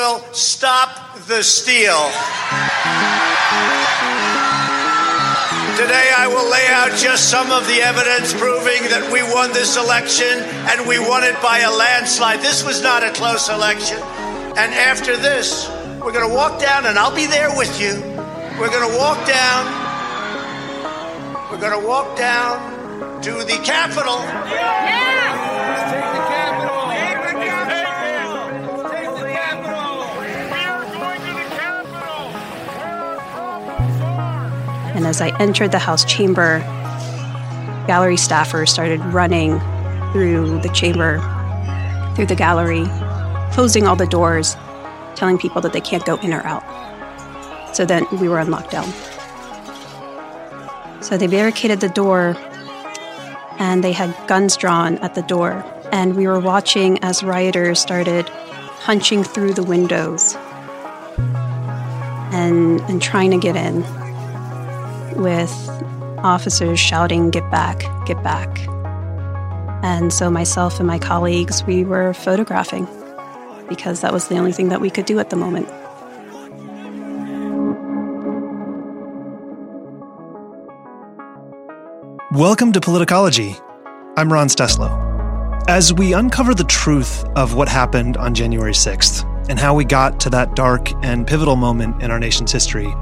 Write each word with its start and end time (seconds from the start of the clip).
will 0.00 0.24
stop 0.32 1.14
the 1.28 1.42
steal. 1.42 2.00
Today, 5.76 6.08
I 6.16 6.24
will 6.26 6.48
lay 6.48 6.66
out 6.72 6.96
just 6.96 7.28
some 7.28 7.52
of 7.52 7.66
the 7.66 7.82
evidence 7.82 8.32
proving 8.32 8.80
that 8.88 9.12
we 9.12 9.20
won 9.34 9.52
this 9.52 9.76
election 9.76 10.40
and 10.72 10.88
we 10.88 10.98
won 10.98 11.22
it 11.22 11.36
by 11.42 11.58
a 11.58 11.70
landslide. 11.70 12.40
This 12.40 12.64
was 12.64 12.82
not 12.82 13.04
a 13.04 13.10
close 13.10 13.50
election. 13.50 13.98
And 14.56 14.72
after 14.72 15.18
this, 15.18 15.68
we're 16.00 16.16
going 16.16 16.26
to 16.26 16.34
walk 16.34 16.58
down, 16.58 16.86
and 16.86 16.98
I'll 16.98 17.14
be 17.14 17.26
there 17.26 17.54
with 17.54 17.78
you. 17.78 18.00
We're 18.58 18.72
going 18.72 18.88
to 18.90 18.96
walk 18.96 19.20
down. 19.28 19.68
We're 21.52 21.60
going 21.60 21.78
to 21.78 21.86
walk 21.86 22.16
down 22.16 23.20
to 23.20 23.32
the 23.44 23.60
Capitol. 23.64 25.09
And 35.00 35.06
as 35.06 35.22
I 35.22 35.34
entered 35.40 35.72
the 35.72 35.78
House 35.78 36.04
chamber, 36.04 36.58
gallery 37.86 38.16
staffers 38.16 38.68
started 38.68 39.00
running 39.00 39.58
through 40.12 40.60
the 40.60 40.68
chamber, 40.74 41.20
through 42.14 42.26
the 42.26 42.34
gallery, 42.34 42.84
closing 43.50 43.86
all 43.86 43.96
the 43.96 44.04
doors, 44.04 44.56
telling 45.14 45.38
people 45.38 45.62
that 45.62 45.72
they 45.72 45.80
can't 45.80 46.04
go 46.04 46.16
in 46.16 46.34
or 46.34 46.42
out. 46.42 46.62
So 47.74 47.86
then 47.86 48.04
we 48.20 48.28
were 48.28 48.38
on 48.38 48.48
lockdown. 48.48 48.92
So 51.02 51.16
they 51.16 51.28
barricaded 51.28 51.80
the 51.80 51.88
door 51.88 52.36
and 53.58 53.82
they 53.82 53.92
had 53.92 54.14
guns 54.26 54.54
drawn 54.54 54.98
at 54.98 55.14
the 55.14 55.22
door. 55.22 55.64
And 55.92 56.14
we 56.14 56.26
were 56.26 56.40
watching 56.40 57.02
as 57.02 57.22
rioters 57.22 57.80
started 57.80 58.26
punching 58.80 59.24
through 59.24 59.54
the 59.54 59.62
windows 59.62 60.36
and, 62.34 62.82
and 62.82 63.00
trying 63.00 63.30
to 63.30 63.38
get 63.38 63.56
in 63.56 63.82
with 65.16 65.52
officers 66.18 66.78
shouting, 66.78 67.30
Get 67.30 67.50
back, 67.50 67.82
get 68.06 68.22
back. 68.22 68.58
And 69.82 70.12
so 70.12 70.30
myself 70.30 70.78
and 70.78 70.86
my 70.86 70.98
colleagues, 70.98 71.64
we 71.64 71.84
were 71.84 72.12
photographing 72.12 72.86
because 73.68 74.00
that 74.02 74.12
was 74.12 74.28
the 74.28 74.36
only 74.36 74.52
thing 74.52 74.68
that 74.68 74.80
we 74.80 74.90
could 74.90 75.06
do 75.06 75.18
at 75.18 75.30
the 75.30 75.36
moment. 75.36 75.68
Welcome 82.32 82.72
to 82.74 82.80
Politicology. 82.80 83.60
I'm 84.16 84.32
Ron 84.32 84.48
Steslow. 84.48 85.10
As 85.68 85.92
we 85.92 86.12
uncover 86.12 86.54
the 86.54 86.64
truth 86.64 87.24
of 87.36 87.54
what 87.54 87.68
happened 87.68 88.16
on 88.16 88.34
January 88.34 88.72
6th 88.72 89.24
and 89.48 89.58
how 89.58 89.74
we 89.74 89.84
got 89.84 90.20
to 90.20 90.30
that 90.30 90.54
dark 90.54 90.92
and 91.04 91.26
pivotal 91.26 91.56
moment 91.56 92.02
in 92.02 92.10
our 92.10 92.18
nation's 92.20 92.52
history, 92.52 92.92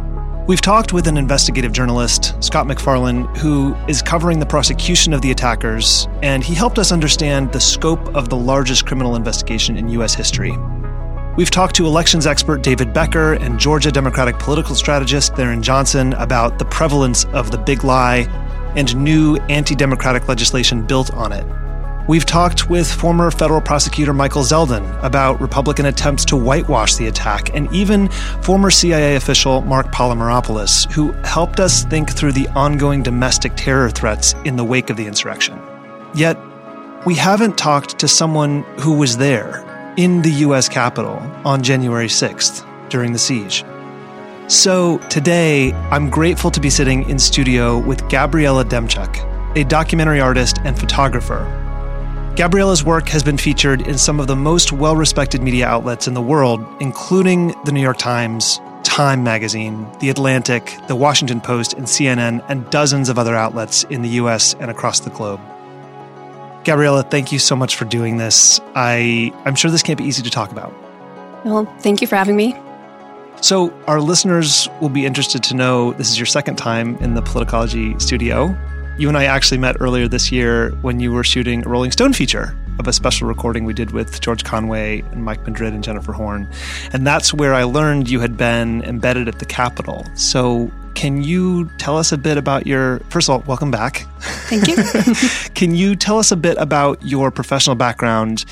we've 0.48 0.62
talked 0.62 0.94
with 0.94 1.06
an 1.06 1.18
investigative 1.18 1.72
journalist, 1.72 2.34
Scott 2.42 2.66
MacFarlane, 2.66 3.26
who 3.36 3.74
is 3.86 4.02
covering 4.02 4.40
the 4.40 4.46
prosecution 4.46 5.12
of 5.12 5.20
the 5.20 5.30
attackers, 5.30 6.08
and 6.22 6.42
he 6.42 6.54
helped 6.54 6.78
us 6.78 6.90
understand 6.90 7.52
the 7.52 7.60
scope 7.60 8.14
of 8.16 8.30
the 8.30 8.36
largest 8.36 8.86
criminal 8.86 9.14
investigation 9.14 9.76
in 9.76 9.90
U.S. 9.90 10.14
history. 10.14 10.56
We've 11.36 11.50
talked 11.50 11.76
to 11.76 11.86
elections 11.86 12.26
expert 12.26 12.62
David 12.62 12.92
Becker 12.92 13.34
and 13.34 13.60
Georgia 13.60 13.92
Democratic 13.92 14.38
political 14.38 14.74
strategist 14.74 15.34
Tharon 15.34 15.60
Johnson 15.60 16.14
about 16.14 16.58
the 16.58 16.64
prevalence 16.64 17.26
of 17.26 17.52
the 17.52 17.58
big 17.58 17.84
lie 17.84 18.26
and 18.74 18.96
new 18.96 19.36
anti 19.48 19.76
democratic 19.76 20.26
legislation 20.28 20.84
built 20.84 21.12
on 21.12 21.30
it. 21.30 21.44
We've 22.08 22.24
talked 22.24 22.70
with 22.70 22.90
former 22.90 23.30
federal 23.30 23.60
prosecutor 23.60 24.14
Michael 24.14 24.42
Zeldin 24.42 24.98
about 25.04 25.42
Republican 25.42 25.84
attempts 25.84 26.24
to 26.24 26.36
whitewash 26.36 26.94
the 26.94 27.06
attack, 27.06 27.54
and 27.54 27.70
even 27.70 28.08
former 28.40 28.70
CIA 28.70 29.16
official 29.16 29.60
Mark 29.60 29.88
Polymeropoulos, 29.88 30.90
who 30.90 31.12
helped 31.24 31.60
us 31.60 31.84
think 31.84 32.10
through 32.10 32.32
the 32.32 32.48
ongoing 32.56 33.02
domestic 33.02 33.52
terror 33.56 33.90
threats 33.90 34.34
in 34.46 34.56
the 34.56 34.64
wake 34.64 34.88
of 34.88 34.96
the 34.96 35.06
insurrection. 35.06 35.60
Yet, 36.14 36.38
we 37.04 37.14
haven't 37.14 37.58
talked 37.58 37.98
to 37.98 38.08
someone 38.08 38.62
who 38.80 38.96
was 38.96 39.18
there 39.18 39.62
in 39.98 40.22
the 40.22 40.32
U.S. 40.46 40.66
Capitol 40.66 41.18
on 41.44 41.62
January 41.62 42.08
6th 42.08 42.88
during 42.88 43.12
the 43.12 43.18
siege. 43.18 43.66
So 44.46 44.96
today, 45.10 45.74
I'm 45.90 46.08
grateful 46.08 46.50
to 46.52 46.60
be 46.60 46.70
sitting 46.70 47.06
in 47.10 47.18
studio 47.18 47.76
with 47.76 48.08
Gabriella 48.08 48.64
Demczuk, 48.64 49.58
a 49.58 49.64
documentary 49.64 50.22
artist 50.22 50.56
and 50.64 50.78
photographer. 50.78 51.66
Gabriella's 52.38 52.84
work 52.84 53.08
has 53.08 53.24
been 53.24 53.36
featured 53.36 53.80
in 53.88 53.98
some 53.98 54.20
of 54.20 54.28
the 54.28 54.36
most 54.36 54.70
well 54.70 54.94
respected 54.94 55.42
media 55.42 55.66
outlets 55.66 56.06
in 56.06 56.14
the 56.14 56.22
world, 56.22 56.64
including 56.78 57.48
the 57.64 57.72
New 57.72 57.80
York 57.80 57.98
Times, 57.98 58.60
Time 58.84 59.24
Magazine, 59.24 59.90
The 59.98 60.08
Atlantic, 60.08 60.72
The 60.86 60.94
Washington 60.94 61.40
Post, 61.40 61.72
and 61.72 61.86
CNN, 61.86 62.44
and 62.48 62.70
dozens 62.70 63.08
of 63.08 63.18
other 63.18 63.34
outlets 63.34 63.82
in 63.90 64.02
the 64.02 64.10
US 64.10 64.54
and 64.60 64.70
across 64.70 65.00
the 65.00 65.10
globe. 65.10 65.40
Gabriella, 66.62 67.02
thank 67.02 67.32
you 67.32 67.40
so 67.40 67.56
much 67.56 67.74
for 67.74 67.86
doing 67.86 68.18
this. 68.18 68.60
I, 68.76 69.32
I'm 69.44 69.56
sure 69.56 69.72
this 69.72 69.82
can't 69.82 69.98
be 69.98 70.04
easy 70.04 70.22
to 70.22 70.30
talk 70.30 70.52
about. 70.52 70.72
Well, 71.44 71.64
thank 71.80 72.00
you 72.00 72.06
for 72.06 72.14
having 72.14 72.36
me. 72.36 72.54
So, 73.40 73.76
our 73.88 74.00
listeners 74.00 74.68
will 74.80 74.90
be 74.90 75.06
interested 75.06 75.42
to 75.42 75.56
know 75.56 75.92
this 75.94 76.08
is 76.08 76.20
your 76.20 76.26
second 76.26 76.54
time 76.54 76.94
in 76.98 77.14
the 77.14 77.20
Politicology 77.20 78.00
studio. 78.00 78.56
You 78.98 79.06
and 79.06 79.16
I 79.16 79.26
actually 79.26 79.58
met 79.58 79.76
earlier 79.78 80.08
this 80.08 80.32
year 80.32 80.70
when 80.82 80.98
you 80.98 81.12
were 81.12 81.22
shooting 81.22 81.64
a 81.64 81.68
Rolling 81.68 81.92
Stone 81.92 82.14
feature 82.14 82.58
of 82.80 82.88
a 82.88 82.92
special 82.92 83.28
recording 83.28 83.64
we 83.64 83.72
did 83.72 83.92
with 83.92 84.20
George 84.20 84.42
Conway 84.42 85.02
and 85.12 85.24
Mike 85.24 85.46
Madrid 85.46 85.72
and 85.72 85.84
Jennifer 85.84 86.12
Horn. 86.12 86.50
And 86.92 87.06
that's 87.06 87.32
where 87.32 87.54
I 87.54 87.62
learned 87.62 88.10
you 88.10 88.18
had 88.18 88.36
been 88.36 88.82
embedded 88.82 89.28
at 89.28 89.38
the 89.38 89.44
Capitol. 89.44 90.04
So, 90.16 90.68
can 90.96 91.22
you 91.22 91.70
tell 91.78 91.96
us 91.96 92.10
a 92.10 92.18
bit 92.18 92.38
about 92.38 92.66
your, 92.66 92.98
first 93.08 93.28
of 93.28 93.34
all, 93.34 93.44
welcome 93.46 93.70
back. 93.70 94.04
Thank 94.48 94.66
you. 94.66 95.14
can 95.54 95.76
you 95.76 95.94
tell 95.94 96.18
us 96.18 96.32
a 96.32 96.36
bit 96.36 96.56
about 96.58 97.00
your 97.06 97.30
professional 97.30 97.76
background 97.76 98.44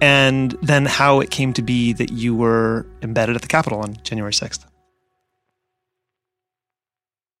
and 0.00 0.58
then 0.60 0.86
how 0.86 1.20
it 1.20 1.30
came 1.30 1.52
to 1.52 1.62
be 1.62 1.92
that 1.92 2.10
you 2.10 2.34
were 2.34 2.84
embedded 3.02 3.36
at 3.36 3.42
the 3.42 3.48
Capitol 3.48 3.78
on 3.78 3.96
January 4.02 4.32
6th. 4.32 4.64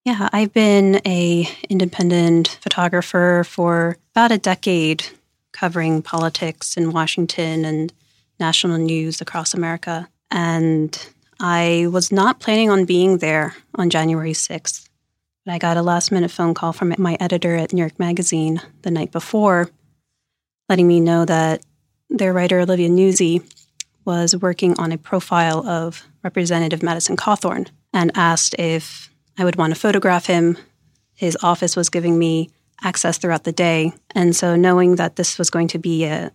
Yeah, 0.04 0.28
I've 0.32 0.52
been 0.52 1.00
a 1.06 1.48
independent 1.70 2.58
photographer 2.60 3.42
for 3.48 3.96
about 4.12 4.32
a 4.32 4.38
decade 4.38 5.06
covering 5.52 6.02
politics 6.02 6.76
in 6.76 6.92
Washington 6.92 7.64
and 7.64 7.90
national 8.38 8.76
news 8.76 9.22
across 9.22 9.54
America. 9.54 10.08
And 10.30 10.94
I 11.40 11.86
was 11.90 12.12
not 12.12 12.40
planning 12.40 12.68
on 12.68 12.84
being 12.84 13.18
there 13.18 13.54
on 13.76 13.88
January 13.88 14.32
6th. 14.32 14.88
But 15.46 15.54
I 15.54 15.58
got 15.58 15.78
a 15.78 15.82
last 15.82 16.12
minute 16.12 16.30
phone 16.30 16.52
call 16.52 16.74
from 16.74 16.94
my 16.98 17.16
editor 17.18 17.56
at 17.56 17.72
New 17.72 17.80
York 17.80 17.98
Magazine 17.98 18.60
the 18.82 18.90
night 18.90 19.10
before, 19.10 19.70
letting 20.68 20.88
me 20.88 21.00
know 21.00 21.24
that 21.24 21.64
their 22.10 22.32
writer 22.32 22.60
Olivia 22.60 22.90
Nuzzi, 22.90 23.42
was 24.04 24.36
working 24.36 24.78
on 24.78 24.92
a 24.92 24.98
profile 24.98 25.66
of 25.66 26.06
Representative 26.22 26.82
Madison 26.82 27.16
Cawthorn 27.16 27.68
and 27.92 28.12
asked 28.14 28.54
if 28.58 29.03
I 29.38 29.44
would 29.44 29.56
want 29.56 29.74
to 29.74 29.80
photograph 29.80 30.26
him. 30.26 30.56
His 31.14 31.36
office 31.42 31.76
was 31.76 31.90
giving 31.90 32.18
me 32.18 32.50
access 32.82 33.18
throughout 33.18 33.44
the 33.44 33.52
day, 33.52 33.92
and 34.14 34.34
so 34.34 34.56
knowing 34.56 34.96
that 34.96 35.16
this 35.16 35.38
was 35.38 35.50
going 35.50 35.68
to 35.68 35.78
be 35.78 36.04
an 36.04 36.30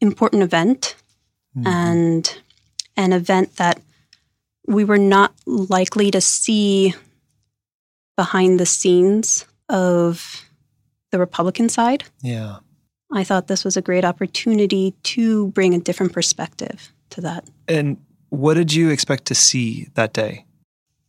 important 0.00 0.42
event 0.42 0.96
mm-hmm. 1.56 1.66
and 1.66 2.38
an 2.96 3.12
event 3.12 3.56
that 3.56 3.80
we 4.66 4.84
were 4.84 4.98
not 4.98 5.34
likely 5.46 6.10
to 6.10 6.20
see 6.20 6.94
behind 8.16 8.60
the 8.60 8.66
scenes 8.66 9.46
of 9.68 10.44
the 11.10 11.18
Republican 11.18 11.68
side. 11.68 12.04
Yeah. 12.22 12.58
I 13.12 13.24
thought 13.24 13.46
this 13.46 13.64
was 13.64 13.76
a 13.76 13.82
great 13.82 14.04
opportunity 14.04 14.94
to 15.04 15.48
bring 15.48 15.74
a 15.74 15.78
different 15.78 16.12
perspective 16.12 16.92
to 17.10 17.20
that. 17.20 17.44
And 17.68 17.98
what 18.30 18.54
did 18.54 18.72
you 18.72 18.90
expect 18.90 19.26
to 19.26 19.34
see 19.34 19.88
that 19.94 20.12
day? 20.12 20.43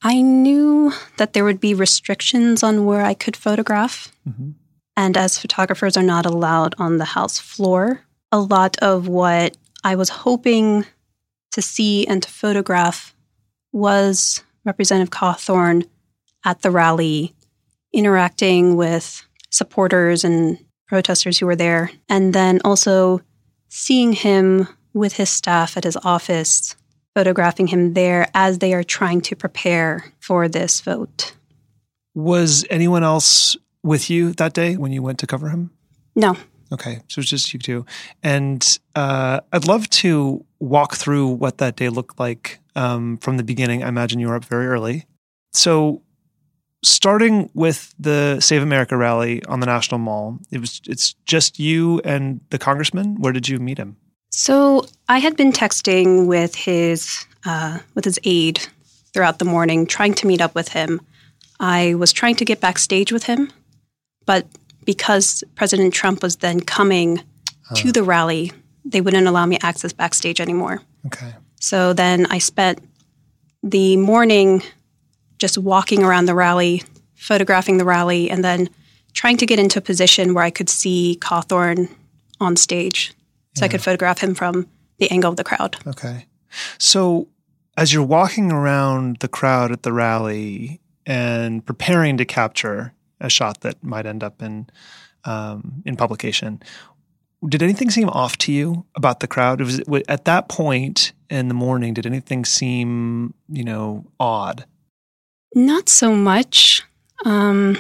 I 0.06 0.22
knew 0.22 0.94
that 1.18 1.34
there 1.34 1.44
would 1.44 1.60
be 1.60 1.74
restrictions 1.74 2.62
on 2.62 2.86
where 2.86 3.02
I 3.02 3.16
could 3.16 3.36
photograph. 3.36 4.12
Mm-hmm. 4.30 4.52
And 4.96 5.18
as 5.18 5.40
photographers 5.40 5.98
are 5.98 6.04
not 6.04 6.28
allowed 6.28 6.75
on 6.78 7.00
the 7.00 7.06
House 7.06 7.40
floor, 7.40 8.02
a 8.31 8.40
lot 8.40 8.78
of 8.84 9.07
what 9.07 9.57
I 9.84 9.96
was 9.96 10.10
hoping 10.10 10.86
to 11.54 11.62
see 11.62 12.06
and 12.06 12.22
to 12.22 12.30
photograph 12.30 13.16
was 13.72 14.44
Representative 14.63 15.10
Cawthorn 15.10 15.88
at 16.46 16.62
the 16.62 16.69
rally, 16.69 17.34
interacting 17.92 18.75
with 18.75 19.25
supporters 19.50 20.24
and 20.24 20.60
protesters 20.88 21.40
who 21.40 21.48
were 21.48 21.56
there, 21.56 21.90
and 22.08 22.31
then 22.31 22.62
also 22.63 23.22
seeing 23.69 24.13
him 24.13 24.68
with 24.94 25.13
his 25.13 25.31
staff 25.31 25.78
at 25.78 25.84
his 25.84 25.98
office, 26.04 26.75
photographing 27.15 27.67
him 27.67 27.94
there 27.94 28.27
as 28.35 28.59
they 28.59 28.73
are 28.73 28.83
trying 28.83 29.21
to 29.21 29.35
prepare 29.35 30.13
for 30.19 30.47
this 30.47 30.81
vote. 30.81 31.33
Was 32.13 32.65
anyone 32.69 33.03
else 33.03 33.57
with 33.81 34.09
you 34.09 34.33
that 34.33 34.53
day 34.53 34.77
when 34.77 34.91
you 34.91 35.01
went 35.01 35.17
to 35.19 35.27
cover 35.27 35.50
him? 35.50 35.71
No, 36.15 36.38
Okay, 36.71 37.01
so 37.07 37.21
it's 37.21 37.29
just 37.29 37.53
you 37.53 37.59
two, 37.59 37.85
and 38.23 38.79
uh, 38.95 39.39
I'd 39.53 39.67
love 39.67 39.89
to 39.91 40.44
walk 40.59 40.95
through 40.95 41.27
what 41.27 41.59
that 41.59 41.75
day 41.75 41.89
looked 41.89 42.19
like 42.19 42.59
um, 42.75 43.17
from 43.17 43.38
the 43.38 43.44
beginning. 43.44 43.83
I 43.83 43.88
imagine 43.88 44.19
you 44.19 44.29
were 44.29 44.35
up 44.35 44.45
very 44.45 44.65
early. 44.65 45.06
So, 45.53 46.01
starting 46.83 47.51
with 47.53 47.94
the 48.00 48.39
Save 48.39 48.63
America 48.63 48.97
rally 48.97 49.44
on 49.45 49.59
the 49.59 49.67
National 49.67 50.00
Mall, 50.00 50.39
it 50.51 50.59
was 50.59 50.81
it's 50.88 51.13
just 51.25 51.59
you 51.59 52.01
and 52.03 52.41
the 52.50 52.57
congressman. 52.57 53.21
Where 53.21 53.31
did 53.31 53.47
you 53.47 53.59
meet 53.59 53.77
him? 53.77 53.97
So 54.38 54.86
I 55.08 55.20
had 55.20 55.38
been 55.38 55.54
texting 55.54 56.28
with 56.28 56.56
his 56.56 57.26
uh, 57.46 57.80
with 57.94 58.04
his 58.04 58.20
aide 58.26 58.60
throughout 59.14 59.40
the 59.40 59.46
morning, 59.46 59.88
trying 59.88 60.14
to 60.16 60.28
meet 60.28 60.42
up 60.42 60.54
with 60.54 60.68
him. 60.68 61.00
I 61.58 61.94
was 61.94 62.12
trying 62.12 62.36
to 62.36 62.46
get 62.46 62.60
backstage 62.60 63.14
with 63.14 63.24
him, 63.24 63.54
but 64.26 64.46
because 64.84 65.42
President 65.56 65.94
Trump 65.94 66.22
was 66.22 66.36
then 66.36 66.60
coming 66.60 67.20
uh. 67.72 67.76
to 67.76 67.94
the 67.94 68.04
rally, 68.04 68.52
they 68.84 69.00
wouldn't 69.00 69.26
allow 69.26 69.46
me 69.46 69.58
access 69.64 69.94
backstage 69.94 70.42
anymore. 70.42 70.82
Okay. 71.06 71.34
So 71.62 71.94
then 71.94 72.26
I 72.26 72.40
spent 72.40 72.80
the 73.64 73.96
morning 73.96 74.64
just 75.38 75.58
walking 75.58 76.04
around 76.04 76.26
the 76.26 76.36
rally, 76.36 76.84
photographing 77.16 77.78
the 77.78 77.86
rally, 77.86 78.30
and 78.30 78.44
then 78.44 78.68
trying 79.14 79.38
to 79.38 79.46
get 79.46 79.60
into 79.60 79.80
a 79.80 79.82
position 79.82 80.34
where 80.34 80.44
I 80.44 80.52
could 80.52 80.68
see 80.68 81.18
Cawthorn 81.22 81.90
on 82.42 82.58
stage 82.58 83.14
so 83.56 83.63
yeah. 83.63 83.66
I 83.66 83.68
could 83.69 83.81
photograph 83.81 84.19
him 84.19 84.36
from 84.36 84.68
the 84.98 85.10
angle 85.12 85.31
of 85.31 85.38
the 85.38 85.44
crowd. 85.44 85.78
Okay. 85.88 86.25
So 86.78 87.28
as 87.78 87.94
you're 87.94 88.04
walking 88.04 88.52
around 88.52 89.18
the 89.19 89.28
crowd 89.28 89.72
at 89.72 89.84
the 89.84 89.92
rally 89.92 90.80
and 91.06 91.66
preparing 91.66 92.18
to 92.18 92.25
capture 92.25 92.94
a 93.19 93.30
shot 93.30 93.62
that 93.62 93.84
might 93.84 94.06
end 94.06 94.24
up 94.24 94.42
in 94.42 94.68
um, 95.24 95.81
in 95.86 95.96
publication. 95.96 96.62
Did 97.48 97.62
anything 97.62 97.90
seem 97.90 98.10
off 98.10 98.38
to 98.40 98.52
you 98.52 98.86
about 98.96 99.19
the 99.19 99.28
crowd? 99.28 99.60
Was 99.60 99.80
it, 99.80 100.06
at 100.08 100.25
that 100.25 100.50
point 100.50 101.13
in 101.30 101.48
the 101.48 101.54
morning? 101.54 101.94
Did 101.94 102.06
anything 102.06 102.46
seem 102.46 103.34
you 103.50 103.63
know 103.63 104.06
odd? 104.19 104.66
Not 105.54 105.90
so 105.90 106.13
much. 106.16 106.84
Um, 107.24 107.78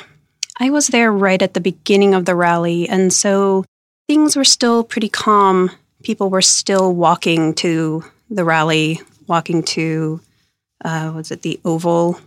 I 0.59 0.69
was 0.69 0.87
there 0.87 1.11
right 1.11 1.41
at 1.41 1.53
the 1.53 1.59
beginning 1.59 2.13
of 2.13 2.25
the 2.25 2.35
rally, 2.35 2.87
and 2.87 3.11
so 3.11 3.65
things 4.07 4.35
were 4.35 4.43
still 4.43 4.83
pretty 4.83 5.09
calm. 5.09 5.71
People 6.03 6.29
were 6.29 6.41
still 6.41 6.93
walking 6.93 7.53
to 7.55 8.03
the 8.29 8.45
rally, 8.45 9.01
walking 9.27 9.63
to 9.63 10.21
uh, 10.83 11.11
was 11.15 11.31
it 11.31 11.41
the 11.41 11.59
Oval 11.65 12.19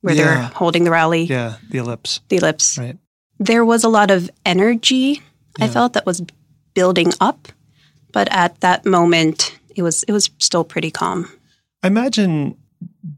where 0.00 0.14
yeah. 0.14 0.24
they're 0.24 0.42
holding 0.42 0.84
the 0.84 0.90
rally. 0.90 1.24
Yeah, 1.24 1.56
the 1.68 1.78
ellipse. 1.78 2.20
The 2.28 2.38
ellipse. 2.38 2.78
Right. 2.78 2.96
There 3.38 3.64
was 3.64 3.84
a 3.84 3.88
lot 3.88 4.10
of 4.10 4.30
energy 4.44 5.22
yeah. 5.58 5.64
I 5.64 5.68
felt 5.68 5.92
that 5.94 6.06
was 6.06 6.22
building 6.74 7.12
up, 7.20 7.48
but 8.12 8.28
at 8.30 8.60
that 8.60 8.86
moment 8.86 9.58
it 9.74 9.82
was 9.82 10.02
it 10.04 10.12
was 10.12 10.30
still 10.38 10.64
pretty 10.64 10.90
calm. 10.90 11.30
I 11.82 11.88
imagine 11.88 12.56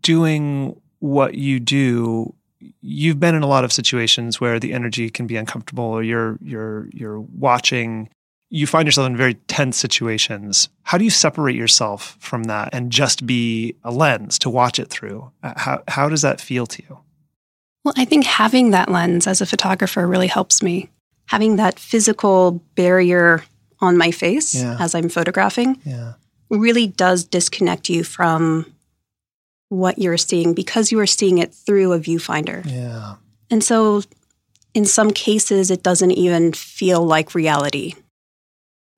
doing 0.02 0.80
what 1.00 1.34
you 1.34 1.60
do 1.60 2.34
you've 2.80 3.20
been 3.20 3.34
in 3.34 3.42
a 3.42 3.46
lot 3.46 3.64
of 3.64 3.72
situations 3.72 4.40
where 4.40 4.58
the 4.58 4.72
energy 4.72 5.10
can 5.10 5.26
be 5.26 5.36
uncomfortable 5.36 5.84
or 5.84 6.02
you're 6.02 6.38
you're 6.42 6.88
you're 6.92 7.20
watching 7.20 8.08
you 8.52 8.66
find 8.66 8.86
yourself 8.86 9.06
in 9.06 9.16
very 9.16 9.34
tense 9.34 9.78
situations. 9.78 10.68
How 10.82 10.98
do 10.98 11.04
you 11.04 11.10
separate 11.10 11.56
yourself 11.56 12.18
from 12.20 12.44
that 12.44 12.68
and 12.74 12.92
just 12.92 13.24
be 13.24 13.76
a 13.82 13.90
lens 13.90 14.38
to 14.40 14.50
watch 14.50 14.78
it 14.78 14.90
through? 14.90 15.30
Uh, 15.42 15.54
how, 15.56 15.82
how 15.88 16.10
does 16.10 16.20
that 16.20 16.38
feel 16.38 16.66
to 16.66 16.82
you? 16.82 16.98
Well, 17.82 17.94
I 17.96 18.04
think 18.04 18.26
having 18.26 18.70
that 18.70 18.90
lens 18.90 19.26
as 19.26 19.40
a 19.40 19.46
photographer 19.46 20.06
really 20.06 20.26
helps 20.26 20.62
me. 20.62 20.90
Having 21.28 21.56
that 21.56 21.78
physical 21.78 22.62
barrier 22.74 23.42
on 23.80 23.96
my 23.96 24.10
face 24.10 24.54
yeah. 24.54 24.76
as 24.78 24.94
I'm 24.94 25.08
photographing 25.08 25.80
yeah. 25.86 26.12
really 26.50 26.86
does 26.86 27.24
disconnect 27.24 27.88
you 27.88 28.04
from 28.04 28.66
what 29.72 29.98
you're 29.98 30.18
seeing 30.18 30.52
because 30.54 30.92
you 30.92 31.00
are 31.00 31.06
seeing 31.06 31.38
it 31.38 31.54
through 31.54 31.92
a 31.92 31.98
viewfinder. 31.98 32.62
Yeah. 32.64 33.16
And 33.50 33.64
so 33.64 34.02
in 34.74 34.84
some 34.84 35.10
cases, 35.10 35.70
it 35.70 35.82
doesn't 35.82 36.12
even 36.12 36.52
feel 36.52 37.04
like 37.04 37.34
reality 37.34 37.94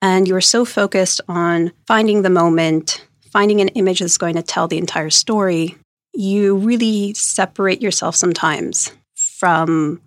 and 0.05 0.29
you're 0.29 0.43
so 0.43 0.67
focused 0.67 1.23
on 1.29 1.73
finding 1.87 2.21
the 2.21 2.29
moment, 2.29 3.06
finding 3.32 3.62
an 3.62 3.69
image 3.69 4.00
that's 4.00 4.19
going 4.19 4.35
to 4.35 4.43
tell 4.43 4.69
the 4.69 4.76
entire 4.76 5.09
story, 5.09 5.79
you 6.12 6.56
really 6.56 7.15
separate 7.15 7.81
yourself 7.81 8.15
sometimes 8.15 8.93
from 9.15 10.03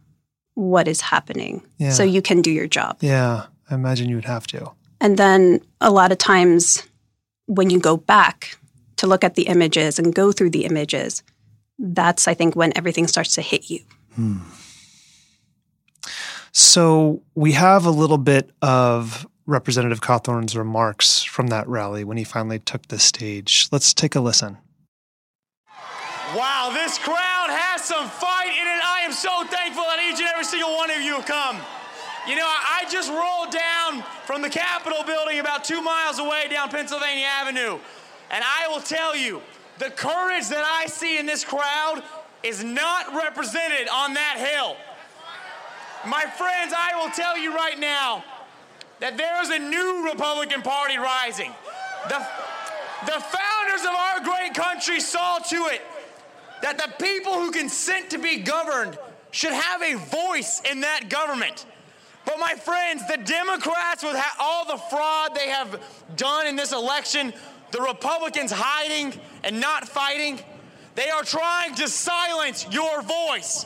what 0.54 0.88
is 0.88 1.02
happening 1.02 1.64
yeah. 1.80 1.90
so 1.90 2.04
you 2.04 2.22
can 2.22 2.44
do 2.44 2.52
your 2.52 2.68
job. 2.68 2.98
Yeah, 3.02 3.48
I 3.72 3.74
imagine 3.74 4.08
you 4.08 4.16
would 4.18 4.26
have 4.26 4.46
to. 4.48 4.72
And 5.02 5.18
then 5.18 5.62
a 5.82 5.90
lot 5.90 6.12
of 6.12 6.20
times 6.20 6.84
when 7.48 7.72
you 7.72 7.80
go 7.80 7.98
back 7.98 8.56
to 8.98 9.08
look 9.08 9.24
at 9.24 9.36
the 9.36 9.44
images 9.44 9.98
and 9.98 10.14
go 10.14 10.32
through 10.32 10.52
the 10.52 10.66
images, 10.66 11.24
that's, 11.80 12.28
I 12.28 12.34
think, 12.34 12.56
when 12.56 12.76
everything 12.76 13.08
starts 13.08 13.36
to 13.36 13.42
hit 13.42 13.70
you. 13.70 13.80
Hmm. 14.16 14.38
So 16.52 17.22
we 17.36 17.52
have 17.52 17.86
a 17.86 17.92
little 17.92 18.18
bit 18.18 18.52
of 18.62 19.28
Representative 19.46 20.02
Cawthorn's 20.02 20.58
remarks 20.58 21.24
from 21.24 21.48
that 21.48 21.68
rally 21.68 22.04
when 22.04 22.18
he 22.18 22.24
finally 22.24 22.60
took 22.60 22.88
the 22.88 23.00
stage. 23.00 23.70
Let's 23.72 23.94
take 23.94 24.16
a 24.16 24.20
listen. 24.20 24.58
Wow, 26.36 26.72
this 26.74 26.98
crowd 26.98 27.48
has 27.50 27.86
some 27.86 28.10
fight 28.10 28.52
in 28.52 28.68
it. 28.68 28.84
I 28.84 29.02
am 29.06 29.14
so 29.14 29.46
thankful 29.48 29.84
that 29.84 30.04
each 30.12 30.20
and 30.20 30.28
every 30.28 30.44
single 30.44 30.76
one 30.76 30.92
of 30.92 31.00
you 31.00 31.16
have 31.16 31.26
come. 31.26 31.56
You 32.28 32.36
know, 32.36 32.44
I 32.44 32.84
just 32.92 33.08
rolled 33.08 33.56
down 33.56 34.04
from 34.26 34.42
the 34.42 34.50
Capitol 34.50 35.04
building 35.06 35.40
about 35.40 35.64
two 35.64 35.82
miles 35.82 36.20
away 36.20 36.48
down 36.50 36.70
Pennsylvania 36.70 37.26
Avenue. 37.26 37.80
And 38.30 38.44
I 38.44 38.68
will 38.68 38.82
tell 38.82 39.16
you, 39.16 39.42
the 39.80 39.90
courage 39.90 40.50
that 40.50 40.64
I 40.66 40.88
see 40.88 41.18
in 41.18 41.26
this 41.26 41.46
crowd 41.46 42.04
is 42.44 42.64
not 42.64 43.14
represented 43.14 43.88
on 43.90 44.14
that 44.16 44.38
hill. 44.38 44.76
My 46.06 46.24
friends, 46.24 46.74
I 46.76 46.96
will 46.96 47.12
tell 47.12 47.38
you 47.38 47.56
right 47.56 47.80
now, 47.80 48.24
that 49.00 49.18
there 49.18 49.42
is 49.42 49.50
a 49.50 49.60
new 49.60 50.06
Republican 50.06 50.62
Party 50.62 50.98
rising. 50.98 51.54
The, 52.10 52.26
the 53.06 53.20
founders 53.20 53.82
of 53.82 53.94
our 53.94 54.20
great 54.24 54.54
country 54.56 55.00
saw 55.00 55.38
to 55.38 55.56
it 55.68 55.82
that 56.62 56.78
the 56.78 56.92
people 57.04 57.34
who 57.34 57.52
consent 57.52 58.10
to 58.10 58.18
be 58.18 58.38
governed 58.38 58.98
should 59.32 59.54
have 59.54 59.84
a 59.84 59.94
voice 59.96 60.62
in 60.70 60.82
that 60.82 61.10
government. 61.10 61.66
But 62.26 62.40
my 62.40 62.54
friends, 62.54 63.08
the 63.08 63.18
Democrats, 63.18 64.04
with 64.04 64.22
all 64.40 64.66
the 64.66 64.78
fraud 64.78 65.36
they 65.36 65.50
have 65.50 65.82
done 66.16 66.48
in 66.48 66.56
this 66.56 66.74
election, 66.74 67.34
the 67.72 67.82
Republicans 67.82 68.52
hiding 68.52 69.20
and 69.44 69.60
not 69.60 69.88
fighting, 69.88 70.40
they 70.96 71.10
are 71.10 71.24
trying 71.24 71.76
to 71.76 71.88
silence 71.88 72.66
your 72.72 73.02
voice. 73.02 73.66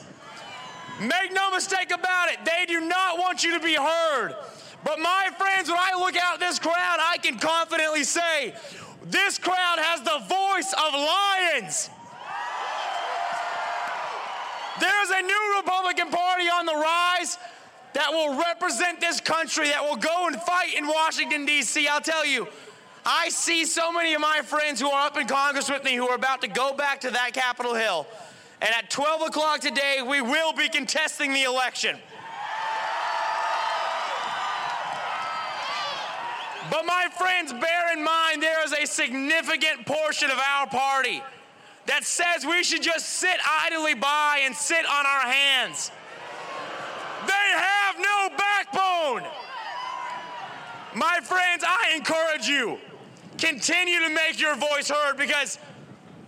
Make 1.00 1.34
no 1.34 1.52
mistake 1.52 1.92
about 1.94 2.30
it, 2.30 2.40
they 2.46 2.66
do 2.68 2.82
not 2.82 3.18
want 3.18 3.44
you 3.44 3.58
to 3.58 3.64
be 3.64 3.76
heard. 3.76 4.36
But 4.84 5.00
my 5.00 5.30
friends, 5.38 5.70
when 5.70 5.78
I 5.78 5.94
look 5.98 6.16
out 6.18 6.40
this 6.40 6.60
crowd, 6.60 6.98
I 7.00 7.18
can 7.18 7.38
confidently 7.38 8.04
say 8.04 8.54
this 9.06 9.38
crowd 9.38 9.80
has 9.80 10.02
the 10.02 10.20
voice 10.28 10.74
of 10.74 10.94
lions. 10.94 11.90
There's 14.80 15.10
a 15.12 15.22
new 15.22 15.56
Republican 15.58 16.10
Party 16.10 16.50
on 16.50 16.66
the 16.66 16.74
rise 16.74 17.38
that 17.94 18.10
will 18.12 18.38
represent 18.38 19.00
this 19.00 19.20
country, 19.20 19.68
that 19.68 19.84
will 19.84 19.98
go 19.98 20.28
and 20.28 20.36
fight 20.42 20.74
in 20.76 20.88
Washington, 20.88 21.46
D.C. 21.46 21.88
I'll 21.88 22.02
tell 22.02 22.26
you, 22.26 22.48
I 23.06 23.30
see 23.30 23.66
so 23.66 23.92
many 23.92 24.14
of 24.14 24.22
my 24.22 24.42
friends 24.44 24.80
who 24.80 24.90
are 24.90 25.08
up 25.08 25.18
in 25.18 25.28
Congress 25.28 25.70
with 25.70 25.84
me 25.84 25.96
who 25.96 26.08
are 26.08 26.16
about 26.16 26.42
to 26.42 26.48
go 26.48 26.74
back 26.74 27.02
to 27.02 27.12
that 27.12 27.34
Capitol 27.34 27.74
Hill. 27.74 28.06
And 28.62 28.70
at 28.76 28.92
12 28.92 29.24
o'clock 29.24 29.60
today, 29.60 30.04
we 30.08 30.22
will 30.22 30.54
be 30.54 30.70
contesting 30.70 31.34
the 31.34 31.44
election. 31.44 31.98
But 36.70 36.86
my 36.86 37.08
friends, 37.18 37.52
bear 37.52 37.94
in 37.94 38.04
mind 38.04 38.42
there 38.42 38.64
is 38.64 38.72
a 38.72 38.86
significant 38.86 39.86
portion 39.86 40.30
of 40.30 40.38
our 40.38 40.68
party 40.68 41.24
that 41.88 42.04
says 42.06 42.46
we 42.46 42.64
should 42.64 42.84
just 42.84 43.08
sit 43.08 43.38
idly 43.66 43.96
by 43.96 44.42
and 44.46 44.56
sit 44.56 44.86
on 44.86 45.06
our 45.06 45.22
hands. 45.22 45.92
They 47.26 47.34
have 47.34 47.98
no 47.98 48.30
backbone. 48.38 49.30
My 50.96 51.20
friends, 51.24 51.64
I 51.66 51.94
encourage 51.96 52.48
you, 52.48 52.78
continue 53.42 54.00
to 54.00 54.10
make 54.10 54.40
your 54.40 54.56
voice 54.56 54.90
heard 54.90 55.18
because 55.18 55.58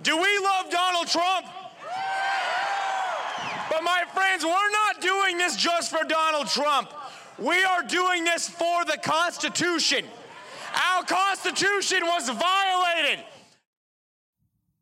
do 0.01 0.17
we 0.17 0.39
love 0.39 0.70
Donald 0.70 1.08
Trump? 1.08 1.46
But 3.70 3.84
my 3.84 4.03
friends, 4.13 4.43
we're 4.43 4.72
not 4.72 5.01
doing 5.01 5.38
this 5.38 5.55
just 5.55 5.96
for 5.96 6.03
Donald 6.05 6.48
Trump. 6.48 6.91
We 7.38 7.63
are 7.63 7.84
doing 7.84 8.24
this 8.24 8.50
for 8.50 8.84
the 8.86 8.98
Constitution. 9.01 10.05
Our 10.96 11.03
Constitution 11.03 12.00
was 12.03 12.29
violated. 12.29 13.25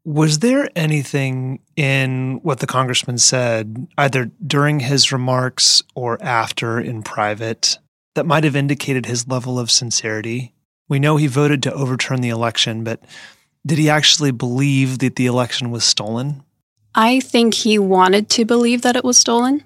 Was 0.04 0.40
there 0.40 0.70
anything 0.76 1.60
in 1.76 2.40
what 2.42 2.60
the 2.60 2.68
congressman 2.68 3.20
said, 3.20 3.88
either 3.98 4.32
during 4.46 4.80
his 4.80 5.12
remarks 5.12 5.84
or 5.96 6.18
after 6.24 6.80
in 6.80 7.04
private, 7.04 7.78
that 8.16 8.26
might 8.26 8.44
have 8.44 8.56
indicated 8.56 9.06
his 9.06 9.28
level 9.28 9.60
of 9.60 9.70
sincerity? 9.70 10.56
We 10.92 11.00
know 11.00 11.16
he 11.16 11.28
voted 11.28 11.64
to 11.64 11.74
overturn 11.74 12.20
the 12.20 12.28
election, 12.28 12.84
but 12.84 13.00
did 13.66 13.78
he 13.78 13.90
actually 13.90 14.32
believe 14.32 15.00
that 15.00 15.16
the 15.16 15.26
election 15.26 15.72
was 15.72 15.86
stolen? 15.86 16.44
I 16.94 17.22
think 17.22 17.54
he 17.54 17.80
wanted 17.80 18.28
to 18.32 18.44
believe 18.44 18.82
that 18.82 18.98
it 18.98 19.06
was 19.06 19.18
stolen. 19.18 19.64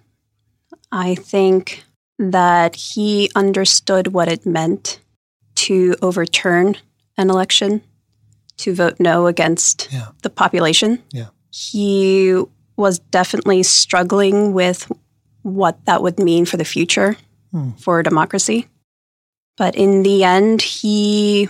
I 0.91 1.15
think 1.15 1.83
that 2.19 2.75
he 2.75 3.31
understood 3.35 4.13
what 4.13 4.27
it 4.27 4.45
meant 4.45 4.99
to 5.65 5.95
overturn 5.99 6.75
an 7.17 7.31
election, 7.31 7.81
to 8.57 8.75
vote 8.75 8.97
no 8.99 9.25
against 9.25 9.87
Yeah. 9.91 10.09
the 10.21 10.29
population. 10.29 11.01
Yeah. 11.11 11.29
He 11.49 12.35
was 12.77 12.99
definitely 12.99 13.63
struggling 13.63 14.53
with 14.53 14.91
what 15.41 15.83
that 15.85 16.03
would 16.03 16.19
mean 16.19 16.45
for 16.45 16.57
the 16.57 16.65
future 16.65 17.17
Hmm. 17.51 17.71
for 17.79 18.03
democracy. 18.03 18.67
But 19.57 19.75
in 19.75 20.03
the 20.03 20.23
end, 20.23 20.61
he 20.61 21.49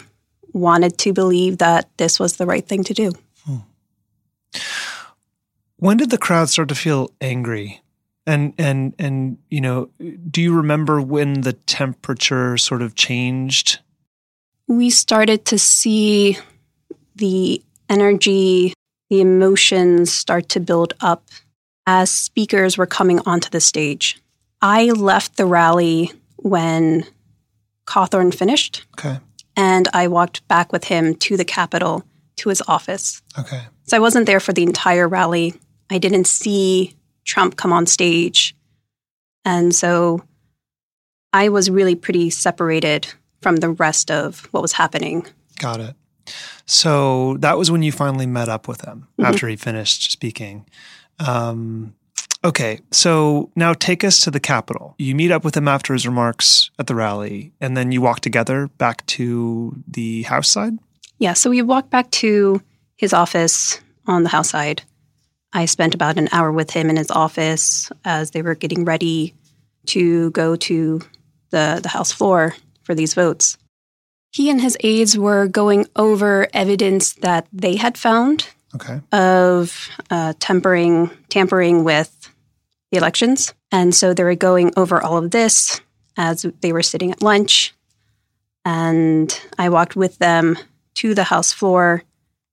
wanted 0.54 0.98
to 1.00 1.14
believe 1.14 1.58
that 1.58 1.90
this 1.98 2.20
was 2.20 2.38
the 2.38 2.46
right 2.46 2.66
thing 2.66 2.84
to 2.84 2.94
do. 2.94 3.12
Hmm. 3.46 3.58
When 5.78 5.98
did 5.98 6.10
the 6.12 6.18
crowd 6.18 6.50
start 6.50 6.70
to 6.70 6.76
feel 6.76 7.12
angry? 7.20 7.82
And 8.28 8.54
and 8.58 8.94
and 8.98 9.38
you 9.50 9.62
know, 9.62 9.90
do 10.32 10.42
you 10.42 10.56
remember 10.56 11.00
when 11.02 11.42
the 11.42 11.54
temperature 11.54 12.58
sort 12.58 12.82
of 12.82 12.96
changed? 12.96 13.80
we 14.68 14.90
started 14.90 15.46
to 15.46 15.60
see 15.60 16.38
the 17.16 17.62
energy, 17.90 18.74
the 19.10 19.22
emotions 19.22 20.12
start 20.12 20.50
to 20.50 20.60
build 20.60 20.94
up 21.02 21.24
as 21.86 22.10
speakers 22.12 22.78
were 22.78 22.88
coming 22.88 23.20
onto 23.26 23.50
the 23.50 23.62
stage. 23.62 24.20
I 24.62 24.90
left 24.90 25.38
the 25.38 25.46
rally 25.46 26.12
when 26.38 27.06
Cawthorn 27.88 28.34
finished, 28.34 28.84
Okay. 28.98 29.20
and 29.56 29.88
I 29.94 30.08
walked 30.08 30.48
back 30.48 30.72
with 30.72 30.86
him 30.86 31.16
to 31.16 31.38
the 31.38 31.46
Capitol 31.46 32.04
to 32.38 32.50
his 32.50 32.62
office. 32.68 33.22
Okay. 33.40 33.62
So 33.86 33.96
I 33.96 34.00
wasn't 34.00 34.26
there 34.26 34.40
for 34.40 34.54
the 34.54 34.64
entire 34.64 35.08
rally. 35.08 35.54
I 35.90 35.98
didn't 36.00 36.26
see 36.28 36.96
Trump 37.24 37.56
come 37.56 37.72
on 37.72 37.86
stage. 37.86 38.56
And 39.46 39.74
so 39.76 40.24
I 41.32 41.50
was 41.50 41.70
really 41.70 41.96
pretty 41.96 42.30
separated 42.32 43.08
from 43.42 43.58
the 43.58 43.70
rest 43.70 44.10
of 44.10 44.48
what 44.52 44.62
was 44.62 44.74
happening. 44.74 45.28
Got 45.60 45.80
it. 45.80 45.96
So 46.66 47.38
that 47.42 47.58
was 47.58 47.70
when 47.70 47.84
you 47.84 47.92
finally 47.92 48.26
met 48.26 48.50
up 48.50 48.68
with 48.68 48.82
him 48.82 49.08
Mhm. 49.20 49.26
after 49.26 49.48
he 49.48 49.56
finished 49.56 50.12
speaking. 50.12 50.66
Um, 51.20 51.94
okay, 52.46 52.80
so 52.92 53.50
now 53.56 53.74
take 53.74 54.04
us 54.04 54.22
to 54.22 54.32
the 54.32 54.40
Capitol. 54.40 54.96
You 54.98 55.16
meet 55.16 55.32
up 55.32 55.44
with 55.44 55.56
him 55.58 55.68
after 55.68 55.94
his 55.94 56.06
remarks 56.06 56.70
at 56.80 56.88
the 56.88 56.96
rally, 56.96 57.52
and 57.60 57.76
then 57.76 57.92
you 57.92 58.02
walk 58.02 58.20
together 58.22 58.68
back 58.78 59.06
to 59.08 59.76
the 59.88 60.24
House 60.24 60.48
side. 60.50 60.74
Yeah, 61.20 61.34
so 61.34 61.50
we 61.50 61.62
walked 61.62 61.90
back 61.90 62.12
to 62.12 62.62
his 62.98 63.14
office 63.14 63.80
on 64.08 64.24
the 64.24 64.30
House 64.30 64.50
side. 64.50 64.84
I 65.54 65.66
spent 65.66 65.96
about 65.96 66.18
an 66.18 66.30
hour 66.32 66.52
with 66.52 66.72
him 66.72 66.90
in 66.90 66.98
his 66.98 67.12
office 67.12 67.90
as 68.04 68.32
they 68.32 68.42
were 68.42 68.56
getting 68.56 68.86
ready 68.86 69.34
to 69.88 70.32
go 70.32 70.56
to 70.56 71.00
the, 71.52 71.80
the 71.82 71.90
House 71.90 72.12
floor 72.12 72.56
for 72.84 72.94
these 72.96 73.14
votes. 73.14 73.58
He 74.32 74.50
and 74.50 74.60
his 74.60 74.78
aides 74.82 75.18
were 75.18 75.48
going 75.48 75.88
over 75.96 76.48
evidence 76.54 77.14
that 77.14 77.48
they 77.54 77.78
had 77.78 77.98
found 77.98 78.48
Okay. 78.76 79.00
of 79.14 79.88
uh, 80.12 80.34
tampering 80.40 81.10
tampering 81.30 81.86
with 81.86 82.12
the 82.96 83.02
elections, 83.02 83.54
and 83.74 83.94
so 83.94 84.14
they 84.14 84.24
were 84.24 84.36
going 84.36 84.72
over 84.78 85.04
all 85.04 85.18
of 85.18 85.32
this 85.32 85.82
as 86.16 86.46
they 86.62 86.72
were 86.72 86.82
sitting 86.82 87.12
at 87.12 87.22
lunch. 87.22 87.74
And 88.64 89.38
I 89.58 89.68
walked 89.68 89.98
with 89.98 90.18
them 90.18 90.58
to 90.96 91.14
the 91.14 91.26
house 91.26 91.52
floor, 91.52 92.04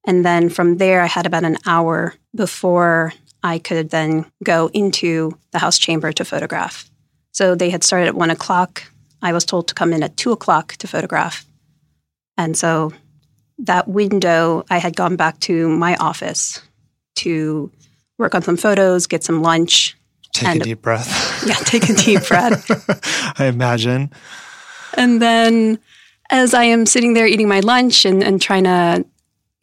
and 0.05 0.25
then 0.25 0.49
from 0.49 0.77
there, 0.77 1.01
I 1.01 1.05
had 1.05 1.25
about 1.25 1.45
an 1.45 1.57
hour 1.65 2.15
before 2.35 3.13
I 3.41 3.57
could 3.57 3.89
then 3.89 4.25
go 4.43 4.69
into 4.73 5.37
the 5.51 5.59
house 5.59 5.77
chamber 5.79 6.11
to 6.11 6.25
photograph. 6.25 6.91
So 7.31 7.55
they 7.55 7.69
had 7.69 7.85
started 7.85 8.09
at 8.09 8.15
one 8.15 8.29
o'clock. 8.29 8.83
I 9.21 9.31
was 9.31 9.45
told 9.45 9.69
to 9.69 9.73
come 9.73 9.93
in 9.93 10.03
at 10.03 10.17
two 10.17 10.33
o'clock 10.33 10.73
to 10.77 10.87
photograph, 10.87 11.45
and 12.37 12.57
so 12.57 12.91
that 13.59 13.87
window, 13.87 14.65
I 14.69 14.79
had 14.79 14.97
gone 14.97 15.15
back 15.15 15.39
to 15.41 15.69
my 15.69 15.95
office 15.95 16.61
to 17.15 17.71
work 18.17 18.35
on 18.35 18.41
some 18.41 18.57
photos, 18.57 19.07
get 19.07 19.23
some 19.23 19.41
lunch. 19.41 19.95
Take 20.33 20.49
And- 20.49 20.61
a 20.61 20.63
deep 20.65 20.81
breath. 20.81 21.31
Yeah, 21.47 21.55
take 21.55 21.89
a 21.89 21.93
deep 21.93 22.25
breath. 22.27 22.69
I 23.39 23.47
imagine. 23.47 24.11
And 24.97 25.21
then 25.21 25.77
as 26.29 26.53
I 26.53 26.63
am 26.63 26.85
sitting 26.85 27.13
there 27.15 27.27
eating 27.27 27.49
my 27.49 27.59
lunch 27.59 28.05
and, 28.05 28.23
and 28.23 28.41
trying 28.41 28.63
to 28.63 29.05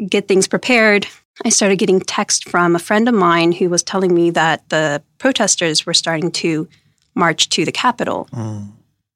get 0.06 0.28
things 0.28 0.46
prepared, 0.46 1.06
I 1.42 1.48
started 1.48 1.76
getting 1.76 2.00
text 2.00 2.48
from 2.50 2.76
a 2.76 2.78
friend 2.78 3.08
of 3.08 3.14
mine 3.14 3.52
who 3.52 3.70
was 3.70 3.82
telling 3.82 4.14
me 4.14 4.30
that 4.30 4.68
the 4.68 5.02
protesters 5.16 5.86
were 5.86 5.94
starting 5.94 6.30
to 6.32 6.68
march 7.14 7.48
to 7.50 7.64
the 7.64 7.72
Capitol. 7.72 8.28
Mm. 8.32 8.72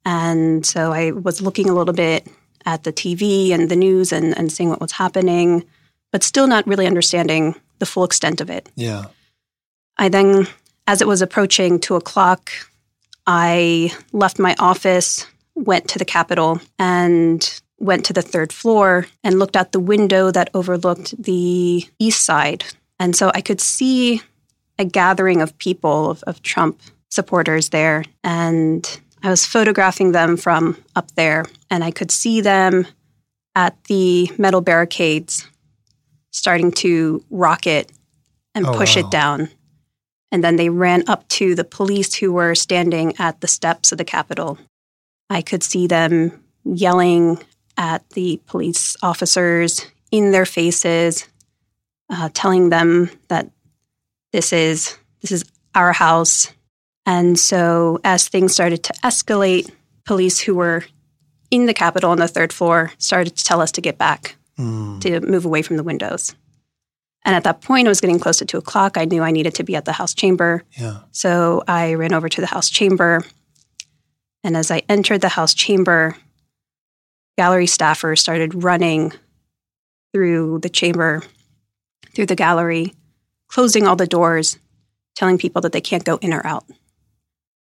And 0.07 0.65
so 0.67 0.93
I 0.93 1.11
was 1.11 1.43
looking 1.43 1.69
a 1.69 1.75
little 1.75 1.95
bit 1.95 2.27
at 2.65 2.85
the 2.85 2.93
TV 2.93 3.51
and 3.51 3.69
the 3.69 3.77
news 3.77 4.11
and, 4.11 4.37
and 4.39 4.51
seeing 4.51 4.71
what 4.71 4.81
was 4.81 4.93
happening, 4.93 5.65
but 6.13 6.23
still 6.23 6.47
not 6.47 6.67
really 6.67 6.87
understanding 6.87 7.55
the 7.79 7.87
full 7.87 8.05
extent 8.05 8.41
of 8.41 8.49
it. 8.49 8.71
Yeah. 8.75 9.05
I 9.99 10.09
then, 10.09 10.47
as 10.87 11.01
it 11.01 11.09
was 11.09 11.23
approaching 11.23 11.79
two 11.79 11.97
o'clock, 11.97 12.51
I 13.27 13.93
left 14.13 14.39
my 14.39 14.55
office, 14.59 15.27
went 15.55 15.89
to 15.89 15.99
the 15.99 16.05
Capitol, 16.05 16.61
and 16.79 17.61
went 17.79 18.05
to 18.07 18.13
the 18.13 18.23
third 18.23 18.53
floor 18.53 19.07
and 19.23 19.39
looked 19.39 19.57
out 19.57 19.73
the 19.73 19.81
window 19.81 20.31
that 20.31 20.51
overlooked 20.55 21.21
the 21.23 21.87
east 21.99 22.25
side. 22.25 22.65
And 22.99 23.17
so 23.17 23.31
I 23.35 23.41
could 23.41 23.61
see 23.61 24.23
a 24.79 24.85
gathering 24.85 25.41
of 25.43 25.57
people, 25.59 26.11
of, 26.11 26.23
of 26.25 26.43
Trump 26.43 26.81
supporters 27.11 27.71
there. 27.71 28.05
And 28.23 29.01
I 29.23 29.31
was 29.31 29.47
photographing 29.47 30.13
them 30.13 30.37
from 30.37 30.77
up 30.95 31.11
there, 31.13 31.45
and 31.71 31.83
I 31.83 31.91
could 31.91 32.11
see 32.11 32.41
them 32.41 32.87
at 33.57 33.83
the 33.85 34.31
metal 34.39 34.61
barricades 34.61 35.47
starting 36.31 36.73
to 36.73 37.25
rock 37.31 37.67
it 37.67 37.91
and 38.55 38.67
Oh, 38.67 38.73
push 38.77 38.97
wow. 38.97 39.03
it 39.03 39.11
down. 39.11 39.49
And 40.35 40.43
then 40.43 40.57
they 40.57 40.69
ran 40.69 41.05
up 41.07 41.29
to 41.29 41.55
the 41.55 41.63
police 41.63 42.13
who 42.13 42.33
were 42.33 42.57
standing 42.57 43.15
at 43.21 43.41
the 43.41 43.47
steps 43.47 43.93
of 43.93 43.99
the 43.99 44.05
Capitol. 44.05 44.59
I 45.31 45.43
could 45.43 45.63
see 45.63 45.87
them 45.87 46.43
yelling 46.65 47.39
at 47.77 48.11
the 48.11 48.41
police 48.47 48.97
officers 49.01 49.87
in 50.11 50.33
their 50.33 50.45
faces, 50.45 51.29
uh, 52.11 52.31
telling 52.35 52.71
them 52.71 53.11
that 53.29 53.49
this 54.33 54.53
is 54.53 54.99
this 55.21 55.31
is 55.31 55.45
our 55.73 55.93
house. 55.93 56.53
And 57.07 57.39
so, 57.39 58.01
as 58.03 58.27
things 58.27 58.53
started 58.53 58.83
to 58.83 58.93
escalate, 59.05 59.71
police 60.05 60.41
who 60.41 60.57
were 60.57 60.85
in 61.53 61.67
the 61.67 61.75
Capitol 61.75 62.11
on 62.11 62.19
the 62.19 62.27
third 62.27 62.53
floor 62.53 62.91
started 62.99 63.37
to 63.37 63.45
tell 63.45 63.61
us 63.61 63.71
to 63.71 63.81
get 63.81 63.99
back, 63.99 64.35
Mm. 64.59 65.01
to 65.03 65.21
move 65.21 65.45
away 65.45 65.63
from 65.63 65.77
the 65.77 65.85
windows. 65.85 66.35
And 67.25 67.35
at 67.35 67.45
that 67.45 67.63
point, 67.63 67.87
it 67.87 67.89
was 67.89 68.01
getting 68.01 68.19
close 68.19 68.39
to 68.39 68.45
two 68.45 68.59
o'clock. 68.59 68.99
I 68.99 69.07
knew 69.07 69.23
I 69.23 69.31
needed 69.31 69.55
to 69.57 69.65
be 69.65 69.77
at 69.77 69.87
the 69.87 69.93
House 69.93 70.13
chamber. 70.13 70.63
Yeah. 70.73 70.99
So 71.11 71.65
I 71.67 71.95
ran 71.95 72.13
over 72.13 72.29
to 72.29 72.41
the 72.41 72.47
House 72.47 72.69
chamber. 72.69 73.25
And 74.43 74.57
as 74.57 74.71
I 74.71 74.83
entered 74.89 75.23
the 75.23 75.31
House 75.31 75.55
chamber, 75.55 76.17
gallery 77.39 77.67
staffers 77.67 78.19
started 78.19 78.63
running 78.63 79.13
through 80.13 80.61
the 80.61 80.69
chamber, 80.69 81.23
through 82.15 82.27
the 82.27 82.37
gallery, 82.37 82.93
closing 83.49 83.87
all 83.87 83.97
the 83.97 84.07
doors, 84.07 84.59
telling 85.17 85.39
people 85.39 85.63
that 85.63 85.73
they 85.73 85.81
can't 85.81 86.05
go 86.05 86.17
in 86.17 86.35
or 86.35 86.47
out. 86.47 86.65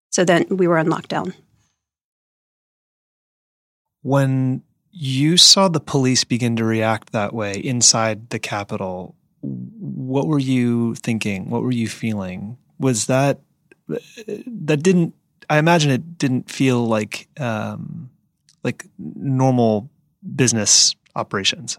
So 0.09 0.25
then 0.25 0.45
we 0.49 0.67
were 0.67 0.77
on 0.77 0.87
lockdown. 0.87 1.33
When 4.01 4.63
you 4.91 5.37
saw 5.37 5.69
the 5.69 5.79
police 5.79 6.23
begin 6.23 6.55
to 6.57 6.65
react 6.65 7.13
that 7.13 7.33
way 7.33 7.53
inside 7.53 8.29
the 8.29 8.37
Capitol, 8.37 9.15
what 9.43 10.27
were 10.27 10.39
you 10.39 10.95
thinking? 10.95 11.49
What 11.49 11.63
were 11.63 11.71
you 11.71 11.87
feeling? 11.87 12.57
Was 12.79 13.05
that 13.07 13.39
that 13.87 14.81
didn't? 14.81 15.13
I 15.49 15.57
imagine 15.57 15.91
it 15.91 16.17
didn't 16.17 16.49
feel 16.49 16.85
like 16.87 17.27
um, 17.39 18.09
like 18.63 18.85
normal 18.97 19.89
business 20.35 20.95
operations. 21.15 21.77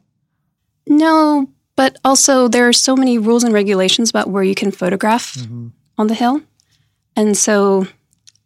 No, 0.86 1.48
but 1.76 1.98
also 2.04 2.46
there 2.48 2.68
are 2.68 2.72
so 2.74 2.94
many 2.94 3.18
rules 3.18 3.42
and 3.44 3.54
regulations 3.54 4.10
about 4.10 4.28
where 4.28 4.42
you 4.44 4.54
can 4.54 4.70
photograph 4.70 5.36
on 5.96 6.06
the 6.08 6.14
Hill. 6.14 6.42
And 7.16 7.36
so 7.36 7.86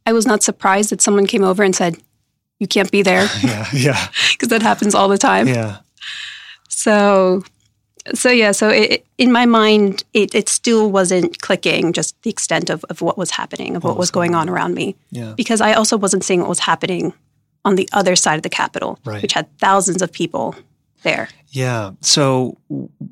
I 0.07 0.13
was 0.13 0.27
not 0.27 0.43
surprised 0.45 0.91
that 0.91 1.03
someone 1.03 1.27
came 1.27 1.43
over 1.43 1.65
and 1.65 1.75
said, 1.75 1.97
You 2.61 2.69
can't 2.69 2.93
be 2.93 3.03
there, 3.03 3.29
Yeah, 3.43 3.67
yeah, 3.75 4.09
because 4.33 4.49
that 4.51 4.63
happens 4.63 4.95
all 4.95 5.09
the 5.09 5.19
time. 5.19 5.49
yeah. 5.49 5.79
So, 6.69 7.43
so 8.15 8.31
yeah, 8.31 8.53
so 8.53 8.69
it, 8.69 9.07
in 9.19 9.33
my 9.33 9.47
mind, 9.47 10.05
it, 10.15 10.35
it 10.35 10.49
still 10.49 10.91
wasn't 10.91 11.41
clicking 11.41 11.93
just 11.93 12.21
the 12.23 12.31
extent 12.31 12.71
of, 12.71 12.85
of 12.91 13.01
what 13.01 13.17
was 13.19 13.31
happening, 13.31 13.77
of 13.77 13.85
what 13.85 13.97
was 13.97 14.11
going 14.11 14.35
on 14.35 14.49
around 14.49 14.75
me, 14.75 14.97
Yeah. 15.11 15.35
because 15.37 15.61
I 15.61 15.73
also 15.75 15.97
wasn't 15.97 16.25
seeing 16.25 16.41
what 16.41 16.49
was 16.49 16.61
happening 16.61 17.13
on 17.65 17.75
the 17.77 17.89
other 17.93 18.17
side 18.17 18.37
of 18.37 18.43
the 18.43 18.49
Capitol, 18.51 18.99
Right. 19.05 19.21
which 19.23 19.33
had 19.33 19.47
thousands 19.59 20.03
of 20.03 20.13
people 20.13 20.55
there. 21.03 21.29
Yeah. 21.51 21.93
So 22.01 22.59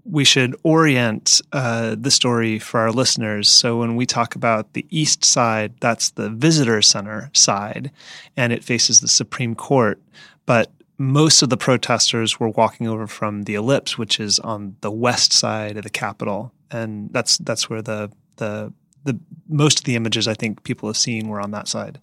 we 0.04 0.24
should 0.24 0.56
orient 0.62 1.40
uh, 1.52 1.96
the 1.98 2.10
story 2.10 2.58
for 2.58 2.80
our 2.80 2.90
listeners. 2.92 3.48
So 3.48 3.78
when 3.78 3.96
we 3.96 4.06
talk 4.06 4.34
about 4.34 4.72
the 4.72 4.84
east 4.90 5.24
side, 5.24 5.72
that's 5.80 6.10
the 6.10 6.28
visitor 6.30 6.82
center 6.82 7.30
side, 7.32 7.90
and 8.36 8.52
it 8.52 8.62
faces 8.64 9.00
the 9.00 9.08
Supreme 9.08 9.54
Court. 9.54 10.00
But 10.46 10.70
most 10.98 11.42
of 11.42 11.50
the 11.50 11.56
protesters 11.56 12.40
were 12.40 12.48
walking 12.48 12.88
over 12.88 13.06
from 13.06 13.42
the 13.42 13.54
ellipse, 13.54 13.98
which 13.98 14.18
is 14.18 14.38
on 14.38 14.76
the 14.80 14.90
west 14.90 15.32
side 15.32 15.76
of 15.76 15.84
the 15.84 15.90
Capitol, 15.90 16.52
and 16.70 17.10
that's 17.12 17.38
that's 17.38 17.68
where 17.68 17.82
the 17.82 18.10
the 18.36 18.72
the 19.04 19.18
most 19.48 19.78
of 19.80 19.84
the 19.84 19.96
images 19.96 20.26
I 20.26 20.34
think 20.34 20.64
people 20.64 20.88
have 20.88 20.96
seen 20.96 21.28
were 21.28 21.40
on 21.40 21.52
that 21.52 21.68
side. 21.68 22.00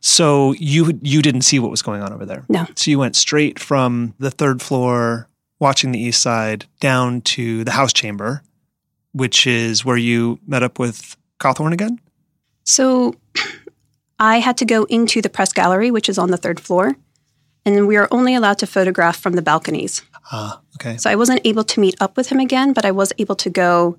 So 0.00 0.52
you 0.52 0.98
you 1.02 1.22
didn't 1.22 1.42
see 1.42 1.58
what 1.58 1.70
was 1.70 1.82
going 1.82 2.02
on 2.02 2.12
over 2.12 2.24
there. 2.24 2.44
No. 2.48 2.66
So 2.74 2.90
you 2.90 2.98
went 2.98 3.16
straight 3.16 3.58
from 3.58 4.14
the 4.18 4.30
third 4.30 4.62
floor, 4.62 5.28
watching 5.58 5.92
the 5.92 6.00
east 6.00 6.22
side, 6.22 6.66
down 6.80 7.20
to 7.22 7.64
the 7.64 7.72
House 7.72 7.92
chamber, 7.92 8.42
which 9.12 9.46
is 9.46 9.84
where 9.84 9.96
you 9.96 10.38
met 10.46 10.62
up 10.62 10.78
with 10.78 11.16
Cawthorn 11.38 11.72
again. 11.72 12.00
So 12.64 13.14
I 14.18 14.38
had 14.38 14.56
to 14.58 14.64
go 14.64 14.84
into 14.84 15.20
the 15.20 15.30
press 15.30 15.52
gallery, 15.52 15.90
which 15.90 16.08
is 16.08 16.18
on 16.18 16.30
the 16.30 16.36
third 16.36 16.60
floor, 16.60 16.96
and 17.64 17.86
we 17.86 17.96
are 17.96 18.08
only 18.10 18.34
allowed 18.34 18.58
to 18.58 18.66
photograph 18.66 19.18
from 19.18 19.34
the 19.34 19.42
balconies. 19.42 20.02
Ah, 20.32 20.60
okay. 20.76 20.96
So 20.96 21.10
I 21.10 21.16
wasn't 21.16 21.40
able 21.44 21.64
to 21.64 21.80
meet 21.80 21.96
up 22.00 22.16
with 22.16 22.28
him 22.28 22.40
again, 22.40 22.72
but 22.72 22.84
I 22.84 22.90
was 22.90 23.12
able 23.18 23.36
to 23.36 23.50
go 23.50 23.98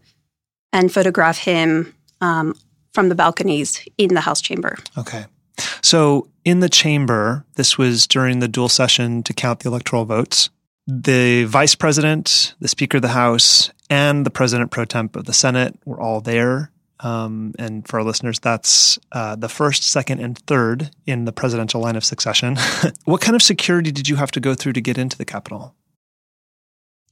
and 0.73 0.91
photograph 0.91 1.37
him 1.37 1.93
um, 2.21 2.55
from 2.93 3.09
the 3.09 3.15
balconies 3.15 3.85
in 3.97 4.13
the 4.13 4.21
House 4.21 4.41
chamber. 4.41 4.77
Okay. 4.97 5.25
So 5.81 6.29
in 6.45 6.59
the 6.59 6.69
chamber, 6.69 7.45
this 7.55 7.77
was 7.77 8.07
during 8.07 8.39
the 8.39 8.47
dual 8.47 8.69
session 8.69 9.23
to 9.23 9.33
count 9.33 9.59
the 9.59 9.69
electoral 9.69 10.05
votes. 10.05 10.49
The 10.87 11.43
vice 11.45 11.75
president, 11.75 12.55
the 12.59 12.67
speaker 12.67 12.97
of 12.97 13.03
the 13.03 13.09
House, 13.09 13.71
and 13.89 14.25
the 14.25 14.31
president 14.31 14.71
pro 14.71 14.85
temp 14.85 15.15
of 15.15 15.25
the 15.25 15.33
Senate 15.33 15.77
were 15.85 15.99
all 15.99 16.21
there. 16.21 16.71
Um, 17.03 17.53
and 17.57 17.87
for 17.87 17.99
our 17.99 18.05
listeners, 18.05 18.39
that's 18.39 18.99
uh, 19.11 19.35
the 19.35 19.49
first, 19.49 19.83
second, 19.83 20.19
and 20.19 20.37
third 20.37 20.91
in 21.05 21.25
the 21.25 21.31
presidential 21.31 21.81
line 21.81 21.95
of 21.95 22.05
succession. 22.05 22.57
what 23.05 23.21
kind 23.21 23.35
of 23.35 23.41
security 23.41 23.91
did 23.91 24.07
you 24.07 24.17
have 24.17 24.31
to 24.31 24.39
go 24.39 24.53
through 24.53 24.73
to 24.73 24.81
get 24.81 24.97
into 24.97 25.17
the 25.17 25.25
Capitol? 25.25 25.75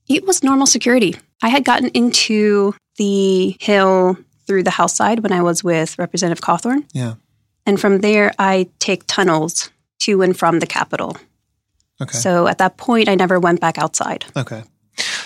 It 0.08 0.26
was 0.26 0.44
normal 0.44 0.68
security. 0.68 1.16
I 1.42 1.50
had 1.50 1.64
gotten 1.64 1.90
into 1.90 2.74
the 2.98 3.56
hill 3.60 4.18
through 4.48 4.64
the 4.64 4.72
House 4.72 4.96
side 4.96 5.20
when 5.20 5.32
I 5.32 5.42
was 5.42 5.64
with 5.64 5.98
Representative 5.98 6.44
Cawthorn. 6.44 6.86
Yeah. 6.94 7.16
And 7.66 7.80
from 7.80 8.00
there, 8.00 8.32
I 8.40 8.68
take 8.80 9.06
tunnels 9.06 9.70
to 10.00 10.22
and 10.22 10.38
from 10.38 10.60
the 10.60 10.66
Capitol. 10.68 11.18
Okay. 12.02 12.18
So 12.18 12.48
at 12.48 12.58
that 12.60 12.78
point, 12.78 13.10
I 13.10 13.16
never 13.16 13.40
went 13.40 13.60
back 13.60 13.78
outside. 13.78 14.26
Okay. 14.36 14.64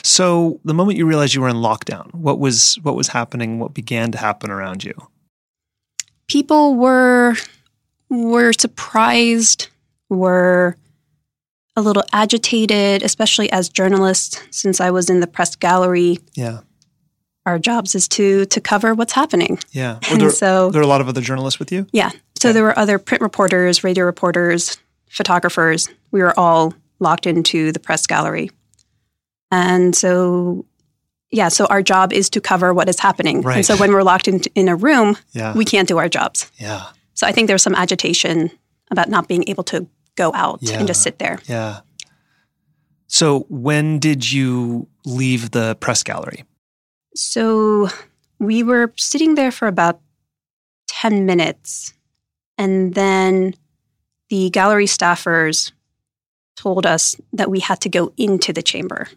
So 0.04 0.60
the 0.66 0.74
moment 0.74 0.98
you 0.98 1.06
realized 1.06 1.34
you 1.34 1.42
were 1.42 1.50
in 1.50 1.56
lockdown, 1.58 2.14
what 2.14 2.40
was 2.40 2.76
what 2.84 2.96
was 2.96 3.08
happening? 3.10 3.60
What 3.60 3.74
began 3.74 4.12
to 4.12 4.18
happen 4.18 4.52
around 4.52 4.84
you? 4.84 4.94
People 6.28 6.76
were 6.76 7.36
were 8.10 8.54
surprised, 8.54 9.68
were 10.10 10.76
a 11.76 11.82
little 11.82 12.04
agitated, 12.14 13.02
especially 13.04 13.52
as 13.52 13.70
journalists. 13.70 14.40
Since 14.52 14.80
I 14.80 14.92
was 14.92 15.10
in 15.10 15.20
the 15.20 15.28
press 15.28 15.56
gallery, 15.56 16.20
Yeah. 16.36 16.60
our 17.46 17.58
jobs 17.58 17.96
is 17.96 18.08
to 18.10 18.46
to 18.46 18.62
cover 18.62 18.94
what's 18.94 19.14
happening. 19.14 19.58
Yeah. 19.72 19.98
And 20.10 20.22
there, 20.22 20.30
so- 20.30 20.70
there 20.70 20.80
were 20.82 20.86
a 20.86 20.88
lot 20.88 21.02
of 21.02 21.08
other 21.08 21.22
journalists 21.22 21.60
with 21.60 21.72
you? 21.72 21.88
Yeah. 21.92 22.12
So 22.40 22.52
there 22.52 22.64
were 22.64 22.78
other 22.78 23.00
print 23.00 23.22
reporters, 23.22 23.84
radio 23.86 24.04
reporters, 24.06 24.78
photographers. 25.10 25.90
We 26.12 26.20
were 26.22 26.38
all 26.38 26.74
locked 27.00 27.26
into 27.26 27.72
the 27.72 27.80
press 27.80 28.06
gallery. 28.06 28.52
And 29.54 29.96
so, 29.96 30.66
yeah, 31.32 31.50
so 31.50 31.66
our 31.66 31.82
job 31.84 32.12
is 32.12 32.30
to 32.32 32.42
cover 32.42 32.74
what 32.74 32.90
is 32.90 33.00
happening. 33.00 33.42
Right. 33.42 33.58
And 33.58 33.66
so 33.66 33.78
when 33.78 33.92
we're 33.92 34.04
locked 34.04 34.28
in, 34.28 34.42
in 34.56 34.68
a 34.68 34.76
room, 34.76 35.16
Yeah. 35.34 35.54
we 35.54 35.64
can't 35.66 35.88
do 35.88 35.98
our 36.00 36.10
jobs. 36.10 36.52
yeah. 36.60 36.86
So 37.14 37.28
I 37.28 37.32
think 37.32 37.48
there's 37.48 37.62
some 37.62 37.76
agitation 37.76 38.50
about 38.90 39.08
not 39.10 39.28
being 39.28 39.44
able 39.48 39.64
to 39.66 39.86
go 40.16 40.32
out 40.34 40.60
Yeah. 40.62 40.80
and 40.80 40.88
just 40.88 41.04
sit 41.04 41.20
there. 41.20 41.38
Yeah. 41.46 41.82
So 43.08 43.46
when 43.50 44.00
did 44.00 44.32
you 44.32 44.88
leave 45.06 45.52
the 45.52 45.76
press 45.80 46.02
gallery? 46.04 46.44
So 47.16 47.90
we 48.40 48.64
were 48.64 48.92
sitting 48.98 49.36
there 49.36 49.52
for 49.52 49.68
about 49.68 50.00
10 50.88 51.26
minutes. 51.28 51.94
And 52.58 52.96
then 52.96 53.54
the 54.30 54.50
gallery 54.50 54.88
staffers 54.88 55.72
told 56.56 56.86
us 56.86 57.16
that 57.34 57.50
we 57.52 57.60
had 57.60 57.80
to 57.82 57.90
go 57.90 58.12
into 58.18 58.54
the 58.54 58.62
chamber. 58.64 59.08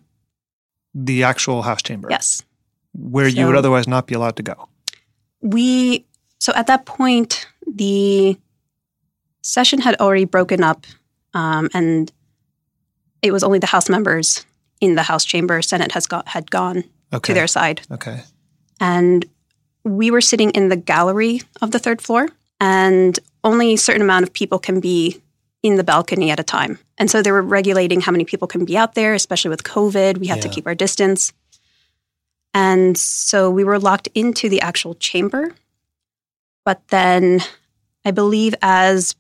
The 0.99 1.25
actual 1.25 1.61
house 1.63 1.83
chamber. 1.83 2.09
Yes. 2.11 2.43
Where 2.95 3.29
you 3.29 3.45
would 3.47 3.55
otherwise 3.57 3.87
not 3.87 4.07
be 4.07 4.15
allowed 4.15 4.37
to 4.37 4.43
go. 4.43 4.69
We, 5.43 6.07
so 6.39 6.53
at 6.55 6.67
that 6.69 6.87
point, 6.87 7.47
the 7.67 8.39
session 9.43 9.81
had 9.81 9.95
already 10.01 10.25
broken 10.25 10.63
up 10.65 10.87
um, 11.35 11.69
and 11.75 12.11
it 13.21 13.31
was 13.33 13.45
only 13.45 13.59
the 13.59 13.67
House 13.67 13.91
members 13.91 14.47
in 14.81 14.95
the 14.95 15.03
House 15.03 15.25
chamber. 15.27 15.61
Senate 15.61 15.93
has 15.93 16.07
got, 16.07 16.29
had 16.29 16.51
gone 16.51 16.85
Okay. 17.13 17.33
to 17.33 17.35
their 17.35 17.47
side. 17.47 17.83
Okay. 17.93 18.23
and 18.81 19.27
we 19.85 20.11
were 20.11 20.21
sitting 20.21 20.51
in 20.51 20.69
the 20.71 20.77
gallery 20.77 21.43
of 21.63 21.71
the 21.71 21.79
third 21.79 22.03
floor 22.03 22.29
and 22.59 23.21
only 23.45 23.75
a 23.75 23.77
certain 23.79 24.03
amount 24.03 24.25
of 24.25 24.33
people 24.33 24.59
can 24.59 24.81
be 24.81 25.21
in 25.67 25.77
the 25.77 25.85
balcony 25.85 26.31
at 26.31 26.41
a 26.41 26.45
time 26.45 26.79
and 26.99 27.11
so 27.11 27.23
they 27.23 27.33
were 27.33 27.43
regulating 27.43 28.01
how 28.01 28.13
many 28.13 28.25
people 28.25 28.49
can 28.49 28.65
be 28.65 28.77
out 28.77 28.95
there 28.95 29.15
especially 29.15 29.49
with 29.49 29.63
covid 29.63 30.19
we 30.19 30.27
had 30.27 30.41
to 30.43 30.49
keep 30.49 30.67
our 30.67 30.75
distance 30.75 31.33
and 32.55 32.97
so 32.97 33.51
we 33.51 33.65
were 33.65 33.79
locked 33.79 34.09
into 34.15 34.49
the 34.49 34.61
actual 34.61 34.95
chamber 34.95 35.55
but 36.65 36.87
then 36.89 37.41
i 38.05 38.11
believe 38.11 38.55
as 38.63 39.17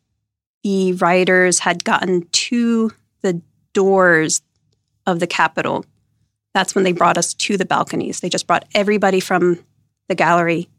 the 0.62 0.92
rioters 0.94 1.60
had 1.60 1.84
gotten 1.84 2.26
to 2.32 2.90
the 3.22 3.40
doors 3.72 4.42
of 5.06 5.20
the 5.20 5.26
capitol 5.26 5.84
that's 6.56 6.74
when 6.74 6.84
they 6.84 6.92
brought 6.92 7.18
us 7.18 7.34
to 7.34 7.58
the 7.58 7.66
balconies. 7.66 8.20
They 8.20 8.30
just 8.30 8.46
brought 8.46 8.64
everybody 8.74 9.20
from 9.20 9.62
the 10.08 10.14
gallery 10.14 10.70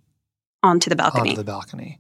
onto 0.64 0.90
the 0.90 0.96
balcony. 0.96 1.30
Onto 1.30 1.44
the 1.44 1.44
balcony. 1.44 2.00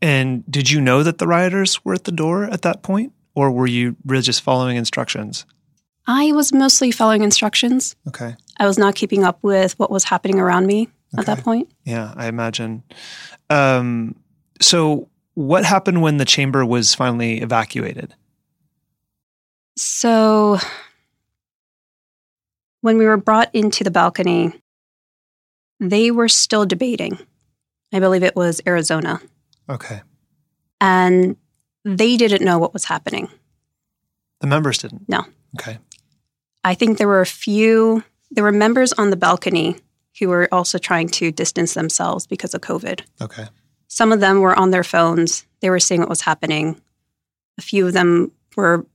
And 0.00 0.44
did 0.50 0.70
you 0.70 0.80
know 0.80 1.02
that 1.02 1.18
the 1.18 1.26
rioters 1.26 1.84
were 1.84 1.94
at 1.94 2.04
the 2.04 2.12
door 2.12 2.44
at 2.44 2.62
that 2.62 2.82
point? 2.82 3.12
Or 3.34 3.50
were 3.50 3.66
you 3.66 3.96
really 4.04 4.22
just 4.22 4.42
following 4.42 4.76
instructions? 4.76 5.46
I 6.06 6.32
was 6.32 6.52
mostly 6.52 6.90
following 6.90 7.22
instructions. 7.22 7.94
Okay. 8.06 8.34
I 8.58 8.66
was 8.66 8.78
not 8.78 8.94
keeping 8.94 9.24
up 9.24 9.38
with 9.42 9.78
what 9.78 9.90
was 9.90 10.04
happening 10.04 10.40
around 10.40 10.66
me 10.66 10.88
at 11.16 11.26
that 11.26 11.44
point. 11.44 11.70
Yeah, 11.84 12.12
I 12.16 12.26
imagine. 12.26 12.82
Um, 13.50 14.16
so, 14.60 15.08
what 15.34 15.64
happened 15.64 16.02
when 16.02 16.16
the 16.16 16.24
chamber 16.24 16.66
was 16.66 16.94
finally 16.94 17.40
evacuated? 17.40 18.14
So 19.78 20.58
when 22.80 22.98
we 22.98 23.06
were 23.06 23.16
brought 23.16 23.54
into 23.54 23.84
the 23.84 23.92
balcony, 23.92 24.52
they 25.78 26.10
were 26.10 26.28
still 26.28 26.66
debating. 26.66 27.18
I 27.92 28.00
believe 28.00 28.24
it 28.24 28.34
was 28.34 28.60
Arizona. 28.66 29.20
Okay. 29.68 30.02
And 30.80 31.36
they 31.84 32.16
didn't 32.16 32.44
know 32.44 32.58
what 32.58 32.72
was 32.72 32.84
happening. 32.84 33.28
The 34.40 34.46
members 34.46 34.78
didn't? 34.78 35.08
No. 35.08 35.24
Okay. 35.58 35.78
I 36.64 36.74
think 36.74 36.98
there 36.98 37.08
were 37.08 37.20
a 37.20 37.26
few, 37.26 38.04
there 38.30 38.44
were 38.44 38.52
members 38.52 38.92
on 38.92 39.10
the 39.10 39.16
balcony 39.16 39.76
who 40.18 40.28
were 40.28 40.48
also 40.52 40.78
trying 40.78 41.08
to 41.08 41.32
distance 41.32 41.74
themselves 41.74 42.26
because 42.26 42.54
of 42.54 42.60
COVID. 42.60 43.02
Okay. 43.20 43.46
Some 43.88 44.12
of 44.12 44.20
them 44.20 44.40
were 44.40 44.58
on 44.58 44.70
their 44.70 44.84
phones, 44.84 45.46
they 45.60 45.70
were 45.70 45.80
seeing 45.80 46.00
what 46.00 46.08
was 46.08 46.20
happening. 46.20 46.80
A 47.58 47.62
few 47.62 47.86
of 47.86 47.92
them 47.92 48.32
were 48.56 48.86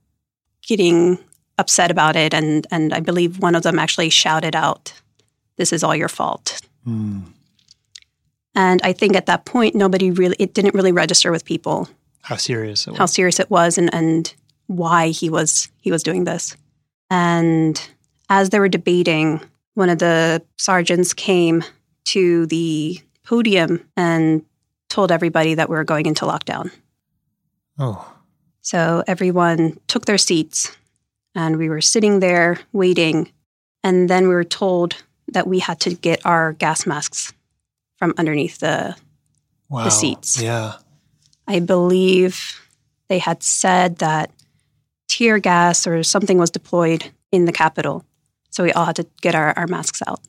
getting 0.66 1.18
upset 1.58 1.90
about 1.90 2.16
it, 2.16 2.32
and, 2.32 2.66
and 2.70 2.92
I 2.94 3.00
believe 3.00 3.40
one 3.40 3.54
of 3.54 3.62
them 3.62 3.78
actually 3.78 4.10
shouted 4.10 4.56
out, 4.56 4.92
This 5.56 5.72
is 5.72 5.84
all 5.84 5.94
your 5.96 6.08
fault. 6.08 6.60
Hmm. 6.84 7.20
And 8.54 8.80
I 8.82 8.92
think 8.92 9.16
at 9.16 9.26
that 9.26 9.44
point, 9.44 9.74
nobody 9.74 10.10
really, 10.10 10.36
it 10.38 10.54
didn't 10.54 10.74
really 10.74 10.92
register 10.92 11.30
with 11.32 11.44
people 11.44 11.88
How 12.22 12.36
serious 12.36 12.86
it 12.86 12.90
was. 12.90 12.98
how 12.98 13.06
serious 13.06 13.40
it 13.40 13.50
was 13.50 13.78
and, 13.78 13.92
and 13.94 14.32
why 14.66 15.08
he 15.08 15.28
was 15.28 15.68
he 15.80 15.90
was 15.90 16.02
doing 16.02 16.24
this. 16.24 16.56
And 17.10 17.80
as 18.30 18.50
they 18.50 18.58
were 18.58 18.68
debating, 18.68 19.40
one 19.74 19.90
of 19.90 19.98
the 19.98 20.42
sergeants 20.56 21.12
came 21.12 21.62
to 22.06 22.46
the 22.46 22.98
podium 23.24 23.86
and 23.96 24.44
told 24.88 25.10
everybody 25.10 25.54
that 25.54 25.68
we 25.68 25.76
were 25.76 25.84
going 25.84 26.06
into 26.06 26.24
lockdown. 26.24 26.70
oh. 27.78 28.10
So 28.62 29.04
everyone 29.06 29.78
took 29.88 30.06
their 30.06 30.16
seats 30.16 30.74
and 31.34 31.58
we 31.58 31.68
were 31.68 31.82
sitting 31.82 32.20
there 32.20 32.60
waiting. 32.72 33.30
And 33.82 34.08
then 34.08 34.26
we 34.26 34.34
were 34.34 34.44
told 34.44 35.02
that 35.28 35.46
we 35.46 35.58
had 35.58 35.80
to 35.80 35.94
get 35.94 36.24
our 36.24 36.54
gas 36.54 36.86
masks 36.86 37.34
from 38.04 38.14
underneath 38.18 38.58
the 38.58 38.94
Wow. 39.70 39.88
seats. 39.88 40.40
Yeah. 40.40 40.74
I 41.48 41.60
believe 41.60 42.60
they 43.08 43.18
had 43.18 43.42
said 43.42 43.96
that 43.98 44.30
tear 45.08 45.38
gas 45.38 45.86
or 45.86 46.02
something 46.02 46.36
was 46.36 46.50
deployed 46.50 47.10
in 47.32 47.46
the 47.46 47.52
Capitol. 47.52 48.04
So 48.50 48.62
we 48.62 48.72
all 48.72 48.84
had 48.84 48.96
to 48.96 49.06
get 49.22 49.34
our, 49.34 49.54
our 49.56 49.66
masks 49.66 50.02
out. 50.06 50.20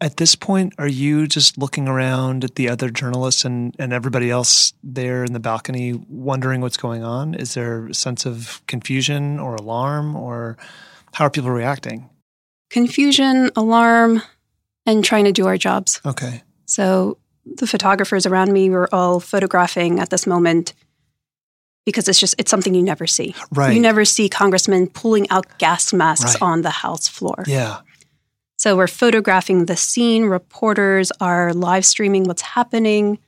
At 0.00 0.16
this 0.16 0.34
point, 0.34 0.72
are 0.78 0.88
you 0.88 1.26
just 1.26 1.58
looking 1.58 1.88
around 1.88 2.42
at 2.42 2.54
the 2.54 2.70
other 2.70 2.88
journalists 2.88 3.44
and, 3.44 3.76
and 3.78 3.92
everybody 3.92 4.30
else 4.30 4.72
there 4.82 5.24
in 5.24 5.34
the 5.34 5.40
balcony 5.40 5.92
wondering 6.08 6.62
what's 6.62 6.78
going 6.78 7.04
on? 7.04 7.34
Is 7.34 7.52
there 7.52 7.86
a 7.88 7.94
sense 7.94 8.24
of 8.24 8.62
confusion 8.66 9.38
or 9.38 9.54
alarm, 9.54 10.16
or 10.16 10.56
how 11.12 11.26
are 11.26 11.30
people 11.30 11.50
reacting? 11.50 12.08
Confusion, 12.70 13.50
alarm, 13.56 14.22
and 14.86 15.04
trying 15.04 15.24
to 15.24 15.32
do 15.32 15.46
our 15.46 15.56
jobs. 15.56 16.00
Okay. 16.04 16.42
So 16.66 17.18
the 17.44 17.66
photographers 17.66 18.26
around 18.26 18.52
me 18.52 18.70
were 18.70 18.88
all 18.94 19.20
photographing 19.20 20.00
at 20.00 20.10
this 20.10 20.26
moment 20.26 20.72
because 21.84 22.08
it's 22.08 22.18
just 22.18 22.34
it's 22.38 22.50
something 22.50 22.74
you 22.74 22.82
never 22.82 23.06
see. 23.06 23.34
Right. 23.52 23.74
You 23.74 23.80
never 23.80 24.04
see 24.04 24.28
congressmen 24.28 24.88
pulling 24.88 25.28
out 25.30 25.58
gas 25.58 25.92
masks 25.92 26.34
Right. 26.34 26.42
on 26.42 26.62
the 26.62 26.70
House 26.70 27.08
floor. 27.08 27.44
Yeah. 27.46 27.80
So 28.56 28.76
we're 28.76 28.86
photographing 28.86 29.66
the 29.66 29.76
scene. 29.76 30.24
Reporters 30.24 31.12
are 31.20 31.52
live 31.52 31.84
streaming 31.84 32.24
what's 32.24 32.40
happening. 32.40 33.18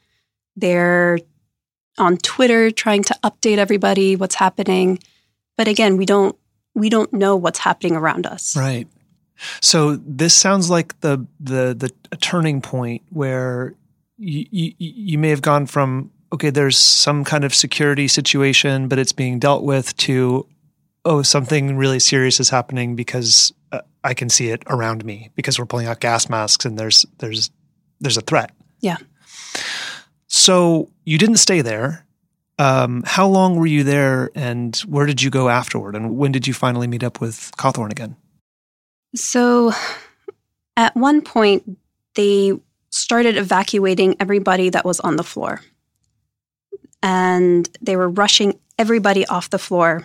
They're 0.56 1.18
on 1.98 2.16
Twitter 2.16 2.70
trying 2.70 3.02
to 3.04 3.14
update 3.22 3.58
everybody 3.58 4.16
what's 4.16 4.34
happening. 4.36 4.98
But 5.58 5.68
again, 5.68 5.96
we 5.98 6.06
don't 6.06 6.36
we 6.74 6.88
don't 6.88 7.12
know 7.12 7.36
what's 7.36 7.58
happening 7.58 7.96
around 7.96 8.26
us. 8.26 8.56
Right. 8.56 8.86
So 9.60 9.96
this 9.96 10.34
sounds 10.34 10.70
like 10.70 10.98
the 11.00 11.26
the 11.40 11.74
the 11.74 11.90
a 12.12 12.16
turning 12.16 12.60
point 12.60 13.02
where 13.10 13.74
you, 14.16 14.46
you 14.50 14.72
you 14.78 15.18
may 15.18 15.30
have 15.30 15.42
gone 15.42 15.66
from 15.66 16.10
okay, 16.32 16.50
there's 16.50 16.76
some 16.76 17.24
kind 17.24 17.44
of 17.44 17.54
security 17.54 18.08
situation, 18.08 18.88
but 18.88 18.98
it's 18.98 19.12
being 19.12 19.38
dealt 19.38 19.62
with 19.62 19.96
to 19.98 20.46
oh, 21.04 21.22
something 21.22 21.76
really 21.76 22.00
serious 22.00 22.40
is 22.40 22.50
happening 22.50 22.96
because 22.96 23.52
uh, 23.72 23.80
I 24.02 24.12
can 24.12 24.28
see 24.28 24.48
it 24.48 24.62
around 24.66 25.04
me 25.04 25.30
because 25.36 25.58
we're 25.58 25.66
pulling 25.66 25.86
out 25.86 26.00
gas 26.00 26.28
masks 26.28 26.64
and 26.64 26.78
there's 26.78 27.06
there's 27.18 27.50
there's 28.00 28.16
a 28.16 28.22
threat. 28.22 28.50
Yeah. 28.80 28.96
So 30.26 30.90
you 31.04 31.18
didn't 31.18 31.36
stay 31.36 31.62
there. 31.62 32.04
Um, 32.58 33.02
how 33.06 33.26
long 33.26 33.56
were 33.56 33.66
you 33.66 33.84
there, 33.84 34.30
and 34.34 34.74
where 34.88 35.04
did 35.04 35.20
you 35.20 35.28
go 35.28 35.50
afterward? 35.50 35.94
And 35.94 36.16
when 36.16 36.32
did 36.32 36.46
you 36.46 36.54
finally 36.54 36.86
meet 36.86 37.02
up 37.02 37.20
with 37.20 37.52
Cawthorn 37.58 37.90
again? 37.90 38.16
So 39.14 39.72
at 40.76 40.94
one 40.96 41.22
point, 41.22 41.78
they 42.14 42.52
started 42.90 43.36
evacuating 43.36 44.16
everybody 44.20 44.70
that 44.70 44.84
was 44.84 45.00
on 45.00 45.16
the 45.16 45.24
floor. 45.24 45.60
And 47.02 47.68
they 47.80 47.96
were 47.96 48.08
rushing 48.08 48.58
everybody 48.78 49.26
off 49.26 49.50
the 49.50 49.58
floor. 49.58 50.04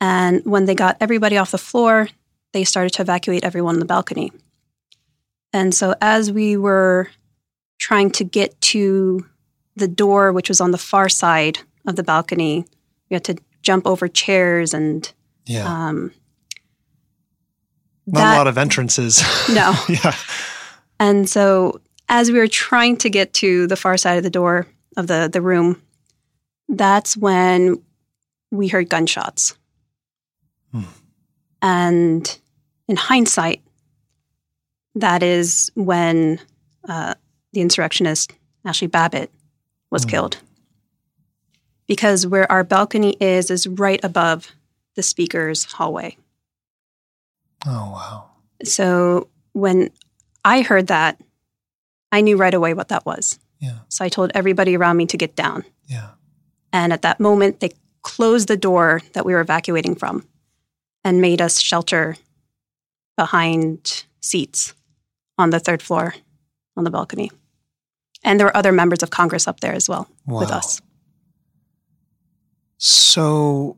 And 0.00 0.44
when 0.44 0.66
they 0.66 0.74
got 0.74 0.96
everybody 1.00 1.36
off 1.36 1.50
the 1.50 1.58
floor, 1.58 2.08
they 2.52 2.64
started 2.64 2.92
to 2.94 3.02
evacuate 3.02 3.44
everyone 3.44 3.76
on 3.76 3.80
the 3.80 3.84
balcony. 3.86 4.32
And 5.52 5.74
so 5.74 5.94
as 6.00 6.30
we 6.30 6.56
were 6.56 7.08
trying 7.78 8.10
to 8.12 8.24
get 8.24 8.60
to 8.60 9.26
the 9.76 9.88
door, 9.88 10.32
which 10.32 10.48
was 10.48 10.60
on 10.60 10.70
the 10.72 10.78
far 10.78 11.08
side 11.08 11.60
of 11.86 11.96
the 11.96 12.02
balcony, 12.02 12.64
we 13.10 13.14
had 13.14 13.24
to 13.24 13.36
jump 13.62 13.86
over 13.86 14.08
chairs 14.08 14.74
and 14.74 15.10
Yeah. 15.46 15.88
um, 15.88 16.12
Not 18.12 18.20
that- 18.20 18.34
a 18.34 18.38
lot 18.38 18.46
of 18.46 18.58
entrances. 18.58 19.22
no. 19.48 19.74
yeah. 19.88 20.14
And 21.00 21.28
so 21.28 21.80
as 22.08 22.30
we 22.30 22.38
were 22.38 22.48
trying 22.48 22.96
to 22.98 23.10
get 23.10 23.32
to 23.34 23.66
the 23.66 23.76
far 23.76 23.96
side 23.96 24.16
of 24.16 24.22
the 24.24 24.30
door 24.30 24.66
of 24.96 25.06
the, 25.06 25.28
the 25.32 25.42
room, 25.42 25.80
that's 26.68 27.16
when 27.16 27.82
we 28.50 28.68
heard 28.68 28.88
gunshots. 28.88 29.56
Hmm. 30.72 30.82
And 31.62 32.38
in 32.88 32.96
hindsight, 32.96 33.62
that 34.94 35.22
is 35.22 35.70
when 35.74 36.40
uh, 36.88 37.14
the 37.52 37.60
insurrectionist 37.60 38.32
Ashli 38.66 38.90
Babbitt 38.90 39.30
was 39.90 40.04
Hmm. 40.04 40.10
killed. 40.10 40.38
Because 41.86 42.26
where 42.26 42.50
our 42.50 42.64
balcony 42.64 43.16
is, 43.20 43.50
is 43.50 43.66
right 43.66 44.00
above 44.02 44.52
the 44.94 45.02
speaker's 45.02 45.64
hallway. 45.64 46.16
Oh 47.66 47.90
wow. 47.92 48.30
So 48.64 49.28
when 49.52 49.90
I 50.44 50.62
heard 50.62 50.88
that, 50.88 51.20
I 52.12 52.20
knew 52.20 52.36
right 52.36 52.54
away 52.54 52.74
what 52.74 52.88
that 52.88 53.04
was. 53.06 53.38
Yeah. 53.60 53.78
So 53.88 54.04
I 54.04 54.08
told 54.08 54.30
everybody 54.34 54.76
around 54.76 54.96
me 54.96 55.06
to 55.06 55.16
get 55.16 55.34
down. 55.36 55.64
Yeah. 55.86 56.10
And 56.72 56.92
at 56.92 57.02
that 57.02 57.18
moment, 57.20 57.60
they 57.60 57.72
closed 58.02 58.48
the 58.48 58.56
door 58.56 59.00
that 59.14 59.24
we 59.26 59.32
were 59.34 59.40
evacuating 59.40 59.94
from 59.96 60.26
and 61.04 61.20
made 61.20 61.40
us 61.40 61.58
shelter 61.58 62.16
behind 63.16 64.04
seats 64.20 64.74
on 65.36 65.50
the 65.50 65.58
third 65.60 65.82
floor 65.82 66.14
on 66.76 66.84
the 66.84 66.90
balcony. 66.90 67.30
And 68.22 68.38
there 68.38 68.46
were 68.46 68.56
other 68.56 68.72
members 68.72 69.02
of 69.02 69.10
Congress 69.10 69.48
up 69.48 69.60
there 69.60 69.72
as 69.74 69.88
well 69.88 70.08
with 70.26 70.50
Wow. 70.50 70.58
us. 70.58 70.80
So, 72.76 73.76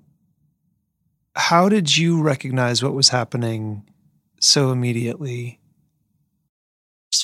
how 1.37 1.69
did 1.69 1.97
you 1.97 2.23
recognize 2.23 2.83
what 2.83 2.95
was 2.95 3.11
happening 3.11 3.85
so 4.41 4.71
immediately? 4.71 5.59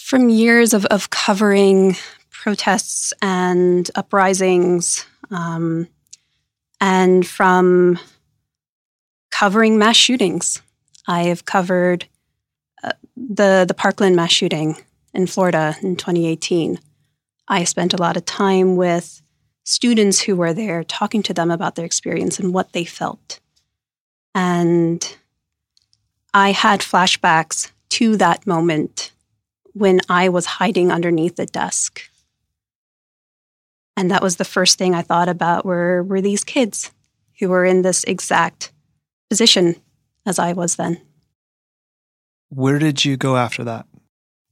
From 0.01 0.29
years 0.29 0.75
of, 0.75 0.85
of 0.87 1.11
covering 1.11 1.97
protests 2.31 3.13
and 3.21 3.91
uprisings, 3.95 5.05
um, 5.31 5.89
and 6.81 7.27
from 7.27 7.99
covering 9.31 9.79
mass 9.79 9.97
shootings. 9.97 10.63
I 11.07 11.25
have 11.25 11.45
covered 11.45 12.07
uh, 12.83 12.93
the 13.17 13.65
the 13.67 13.75
Parkland 13.75 14.17
mass 14.17 14.33
shooting 14.33 14.77
in 15.15 15.27
Florida 15.27 15.77
in 15.83 15.97
2018. 15.97 16.79
I 17.49 17.65
spent 17.65 17.95
a 17.95 17.99
lot 17.99 18.17
of 18.17 18.25
time 18.25 18.77
with 18.77 19.23
students 19.65 20.21
who 20.21 20.37
were 20.37 20.53
there, 20.53 20.85
talking 20.85 21.23
to 21.25 21.35
them 21.35 21.51
about 21.51 21.75
their 21.75 21.85
experience 21.85 22.39
and 22.39 22.53
what 22.53 22.73
they 22.73 22.85
felt. 22.85 23.41
And 24.37 25.17
I 26.35 26.53
had 26.53 26.81
flashbacks 26.81 27.73
to 27.89 28.19
that 28.19 28.47
moment 28.47 29.11
when 29.73 30.01
I 30.11 30.29
was 30.29 30.45
hiding 30.45 30.93
underneath 30.93 31.37
the 31.37 31.47
desk. 31.47 32.03
And 33.97 34.11
that 34.11 34.23
was 34.23 34.37
the 34.37 34.45
first 34.45 34.77
thing 34.77 34.95
I 34.95 35.01
thought 35.01 35.31
about 35.31 35.65
were, 35.65 36.03
were 36.03 36.21
these 36.21 36.45
kids 36.45 36.93
who 37.41 37.49
were 37.49 37.65
in 37.65 37.81
this 37.81 38.05
exact 38.05 38.73
position 39.31 39.77
as 40.27 40.39
I 40.39 40.53
was 40.53 40.77
then. 40.77 41.01
Where 42.51 42.79
did 42.79 43.07
you 43.07 43.17
go 43.17 43.37
after 43.37 43.65
that? 43.65 43.87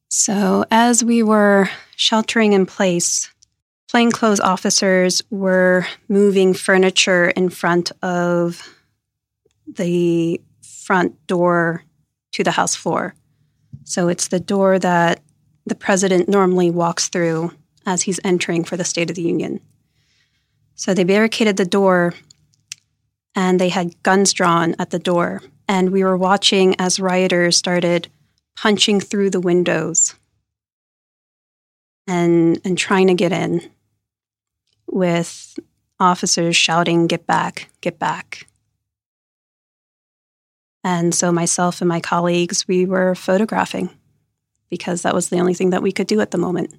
So, 0.08 0.64
as 0.70 1.04
we 1.04 1.22
were 1.22 1.68
sheltering 1.96 2.54
in 2.54 2.64
place, 2.64 3.30
plainclothes 3.90 4.40
officers 4.40 5.20
were 5.28 5.86
moving 6.08 6.54
furniture 6.54 7.28
in 7.28 7.50
front 7.50 7.92
of 8.00 8.66
the 9.66 10.40
front 10.62 11.26
door 11.26 11.84
to 12.32 12.44
the 12.44 12.50
House 12.50 12.74
floor. 12.74 13.14
So, 13.84 14.08
it's 14.08 14.28
the 14.28 14.40
door 14.40 14.78
that 14.78 15.20
the 15.66 15.74
president 15.74 16.28
normally 16.28 16.70
walks 16.70 17.08
through 17.08 17.52
as 17.86 18.02
he's 18.02 18.20
entering 18.24 18.64
for 18.64 18.76
the 18.76 18.84
State 18.84 19.10
of 19.10 19.16
the 19.16 19.22
Union. 19.22 19.60
So, 20.74 20.94
they 20.94 21.04
barricaded 21.04 21.56
the 21.56 21.64
door 21.64 22.14
and 23.34 23.60
they 23.60 23.68
had 23.68 24.02
guns 24.02 24.32
drawn 24.32 24.74
at 24.78 24.90
the 24.90 24.98
door. 24.98 25.42
And 25.66 25.90
we 25.90 26.04
were 26.04 26.16
watching 26.16 26.76
as 26.78 27.00
rioters 27.00 27.56
started 27.56 28.08
punching 28.56 29.00
through 29.00 29.30
the 29.30 29.40
windows 29.40 30.14
and 32.06 32.60
and 32.64 32.76
trying 32.76 33.06
to 33.08 33.14
get 33.14 33.32
in 33.32 33.70
with 34.86 35.58
officers 35.98 36.56
shouting 36.56 37.06
get 37.06 37.26
back 37.26 37.68
get 37.80 37.98
back 37.98 38.46
and 40.84 41.14
so 41.14 41.32
myself 41.32 41.80
and 41.80 41.88
my 41.88 42.00
colleagues 42.00 42.68
we 42.68 42.86
were 42.86 43.14
photographing 43.14 43.90
because 44.70 45.02
that 45.02 45.14
was 45.14 45.28
the 45.28 45.40
only 45.40 45.54
thing 45.54 45.70
that 45.70 45.82
we 45.82 45.92
could 45.92 46.06
do 46.06 46.20
at 46.20 46.30
the 46.30 46.38
moment 46.38 46.72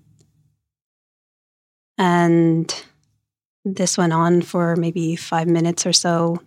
and 1.97 2.85
this 3.65 3.97
went 3.97 4.13
on 4.13 4.41
for 4.41 4.75
maybe 4.75 5.15
5 5.15 5.47
minutes 5.47 5.85
or 5.85 5.93
so 5.93 6.41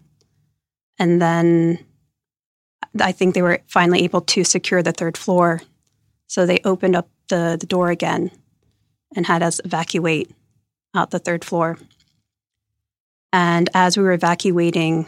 and 0.99 1.21
then 1.21 1.79
I 3.01 3.13
think 3.13 3.35
they 3.35 3.43
were 3.43 3.61
finally 3.67 4.05
able 4.05 4.23
to 4.23 4.45
secure 4.45 4.83
the 4.83 4.93
third 4.93 5.17
floor. 5.17 5.61
So 6.27 6.47
they 6.47 6.61
opened 6.65 6.97
up 6.97 7.09
the, 7.29 7.57
the 7.59 7.67
door 7.67 7.91
again 7.91 8.31
and 9.15 9.27
had 9.27 9.43
us 9.43 9.61
evacuate 9.65 10.31
out 10.95 11.11
the 11.11 11.19
third 11.19 11.45
floor. 11.45 11.79
And 13.33 13.69
as 13.75 13.97
we 13.97 14.03
were 14.03 14.13
evacuating, 14.13 15.07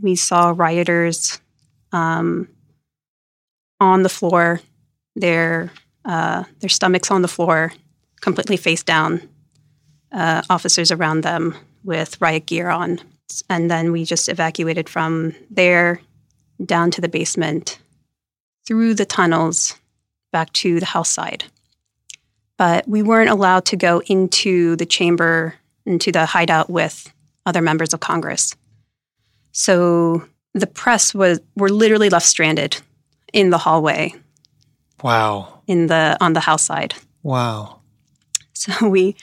we 0.00 0.14
saw 0.14 0.54
rioters 0.56 1.40
um, 1.92 2.48
on 3.80 4.02
the 4.02 4.08
floor, 4.08 4.60
their, 5.16 5.70
uh, 6.04 6.44
their 6.60 6.68
stomachs 6.68 7.10
on 7.10 7.22
the 7.22 7.28
floor, 7.28 7.72
completely 8.20 8.56
face 8.56 8.82
down, 8.82 9.22
uh, 10.12 10.42
officers 10.50 10.90
around 10.90 11.22
them 11.22 11.54
with 11.84 12.20
riot 12.20 12.46
gear 12.46 12.68
on. 12.68 13.00
And 13.48 13.70
then 13.70 13.92
we 13.92 14.04
just 14.04 14.28
evacuated 14.28 14.88
from 14.88 15.34
there 15.50 16.00
down 16.64 16.90
to 16.92 17.00
the 17.00 17.08
basement, 17.08 17.78
through 18.66 18.94
the 18.94 19.04
tunnels, 19.06 19.76
back 20.32 20.52
to 20.54 20.80
the 20.80 20.86
house 20.86 21.10
side. 21.10 21.44
But 22.56 22.88
we 22.88 23.02
weren't 23.02 23.30
allowed 23.30 23.64
to 23.66 23.76
go 23.76 24.02
into 24.06 24.76
the 24.76 24.86
chamber, 24.86 25.54
into 25.86 26.10
the 26.10 26.26
hideout 26.26 26.68
with 26.68 27.12
other 27.46 27.62
members 27.62 27.94
of 27.94 28.00
Congress. 28.00 28.56
So 29.52 30.24
the 30.58 30.66
press 30.66 31.14
was 31.14 31.40
were 31.56 31.70
literally 31.70 32.10
left 32.10 32.26
stranded 32.26 32.80
in 33.32 33.50
the 33.50 33.58
hallway 33.58 34.14
Wow. 35.02 35.60
in 35.66 35.86
the 35.86 36.16
on 36.20 36.32
the 36.32 36.40
house 36.40 36.62
side. 36.64 36.94
Wow. 37.22 37.80
So 38.54 38.88
we 38.88 39.16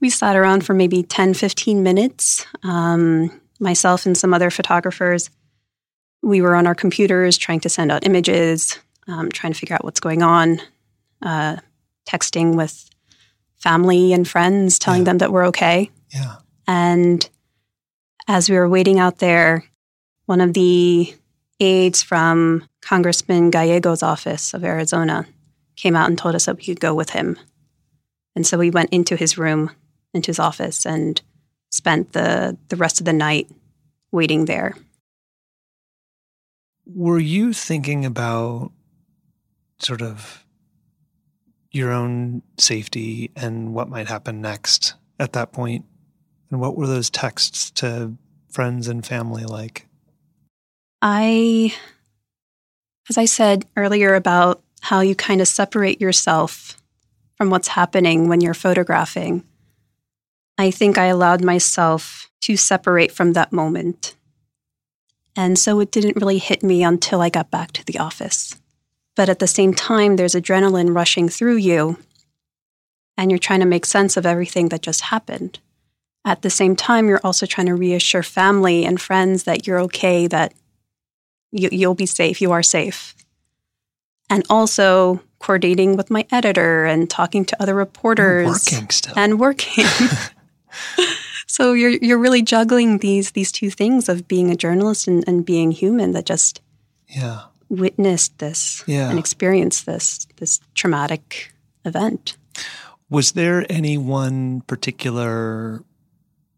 we 0.00 0.10
sat 0.10 0.34
around 0.36 0.64
for 0.64 0.72
maybe 0.74 1.02
10, 1.02 1.34
15 1.34 1.82
minutes. 1.82 2.46
Um, 2.62 3.40
myself 3.62 4.06
and 4.06 4.16
some 4.16 4.32
other 4.32 4.50
photographers. 4.50 5.28
We 6.22 6.40
were 6.40 6.54
on 6.54 6.66
our 6.66 6.74
computers 6.74 7.36
trying 7.36 7.60
to 7.60 7.68
send 7.68 7.92
out 7.92 8.06
images, 8.06 8.78
um, 9.06 9.30
trying 9.30 9.52
to 9.52 9.58
figure 9.58 9.74
out 9.74 9.84
what's 9.84 10.00
going 10.00 10.22
on, 10.22 10.60
uh, 11.20 11.56
texting 12.08 12.56
with 12.56 12.88
family 13.58 14.14
and 14.14 14.26
friends, 14.26 14.78
telling 14.78 15.00
Yeah. 15.02 15.04
them 15.04 15.18
that 15.18 15.30
we're 15.32 15.46
okay. 15.48 15.90
Yeah. 16.08 16.36
And 16.66 17.28
as 18.28 18.48
we 18.48 18.56
were 18.56 18.68
waiting 18.68 18.98
out 18.98 19.18
there, 19.18 19.64
one 20.30 20.40
of 20.40 20.54
the 20.54 21.12
aides 21.58 22.04
from 22.04 22.64
Congressman 22.80 23.50
Gallego's 23.50 24.00
office 24.00 24.54
of 24.54 24.62
Arizona 24.62 25.26
came 25.74 25.96
out 25.96 26.08
and 26.08 26.16
told 26.16 26.36
us 26.36 26.44
that 26.44 26.56
we 26.56 26.62
could 26.62 26.78
go 26.78 26.94
with 26.94 27.10
him. 27.10 27.36
And 28.36 28.46
so 28.46 28.56
we 28.56 28.70
went 28.70 28.90
into 28.90 29.16
his 29.16 29.36
room, 29.36 29.72
into 30.14 30.28
his 30.28 30.38
office, 30.38 30.86
and 30.86 31.20
spent 31.72 32.12
the, 32.12 32.56
the 32.68 32.76
rest 32.76 33.00
of 33.00 33.06
the 33.06 33.12
night 33.12 33.50
waiting 34.12 34.44
there. 34.44 34.76
Were 36.86 37.18
you 37.18 37.52
thinking 37.52 38.04
about 38.04 38.70
sort 39.80 40.00
of 40.00 40.44
your 41.72 41.90
own 41.90 42.42
safety 42.56 43.32
and 43.34 43.74
what 43.74 43.88
might 43.88 44.06
happen 44.06 44.40
next 44.40 44.94
at 45.18 45.32
that 45.32 45.52
point? 45.52 45.86
And 46.52 46.60
what 46.60 46.76
were 46.76 46.86
those 46.86 47.10
texts 47.10 47.72
to 47.72 48.12
friends 48.48 48.86
and 48.86 49.04
family 49.04 49.42
like? 49.42 49.88
I, 51.02 51.74
as 53.08 53.16
I 53.16 53.24
said 53.24 53.66
earlier 53.76 54.14
about 54.14 54.62
how 54.80 55.00
you 55.00 55.14
kind 55.14 55.40
of 55.40 55.48
separate 55.48 56.00
yourself 56.00 56.76
from 57.36 57.50
what's 57.50 57.68
happening 57.68 58.28
when 58.28 58.40
you're 58.40 58.54
photographing, 58.54 59.44
I 60.58 60.70
think 60.70 60.98
I 60.98 61.06
allowed 61.06 61.42
myself 61.42 62.30
to 62.42 62.56
separate 62.56 63.12
from 63.12 63.32
that 63.32 63.52
moment. 63.52 64.14
And 65.36 65.58
so 65.58 65.80
it 65.80 65.90
didn't 65.90 66.16
really 66.16 66.38
hit 66.38 66.62
me 66.62 66.82
until 66.82 67.22
I 67.22 67.30
got 67.30 67.50
back 67.50 67.72
to 67.72 67.84
the 67.84 67.98
office. 67.98 68.58
But 69.16 69.28
at 69.28 69.38
the 69.38 69.46
same 69.46 69.74
time, 69.74 70.16
there's 70.16 70.34
adrenaline 70.34 70.94
rushing 70.94 71.28
through 71.28 71.56
you, 71.56 71.98
and 73.16 73.30
you're 73.30 73.38
trying 73.38 73.60
to 73.60 73.66
make 73.66 73.86
sense 73.86 74.16
of 74.16 74.26
everything 74.26 74.68
that 74.68 74.82
just 74.82 75.02
happened. 75.02 75.58
At 76.24 76.42
the 76.42 76.50
same 76.50 76.76
time, 76.76 77.08
you're 77.08 77.20
also 77.24 77.46
trying 77.46 77.66
to 77.66 77.74
reassure 77.74 78.22
family 78.22 78.84
and 78.84 79.00
friends 79.00 79.44
that 79.44 79.66
you're 79.66 79.80
okay, 79.80 80.26
that 80.26 80.52
you, 81.52 81.68
you'll 81.72 81.94
be 81.94 82.06
safe, 82.06 82.40
you 82.40 82.52
are 82.52 82.62
safe. 82.62 83.14
And 84.28 84.44
also 84.48 85.20
coordinating 85.40 85.96
with 85.96 86.10
my 86.10 86.26
editor 86.30 86.84
and 86.84 87.10
talking 87.10 87.44
to 87.46 87.60
other 87.60 87.74
reporters 87.74 88.46
Working 88.46 88.90
still. 88.90 89.14
and 89.16 89.40
working. 89.40 89.84
so 91.46 91.72
you're 91.72 91.90
you're 91.90 92.18
really 92.18 92.42
juggling 92.42 92.98
these 92.98 93.32
these 93.32 93.50
two 93.50 93.70
things 93.70 94.08
of 94.08 94.28
being 94.28 94.50
a 94.50 94.56
journalist 94.56 95.08
and, 95.08 95.24
and 95.26 95.44
being 95.44 95.72
human 95.72 96.12
that 96.12 96.26
just 96.26 96.60
yeah. 97.08 97.42
witnessed 97.68 98.38
this 98.38 98.84
Yeah. 98.86 99.10
and 99.10 99.18
experienced 99.18 99.86
this 99.86 100.26
this 100.36 100.60
traumatic 100.74 101.52
event. 101.84 102.36
Was 103.08 103.32
there 103.32 103.66
any 103.68 103.98
one 103.98 104.60
particular 104.62 105.82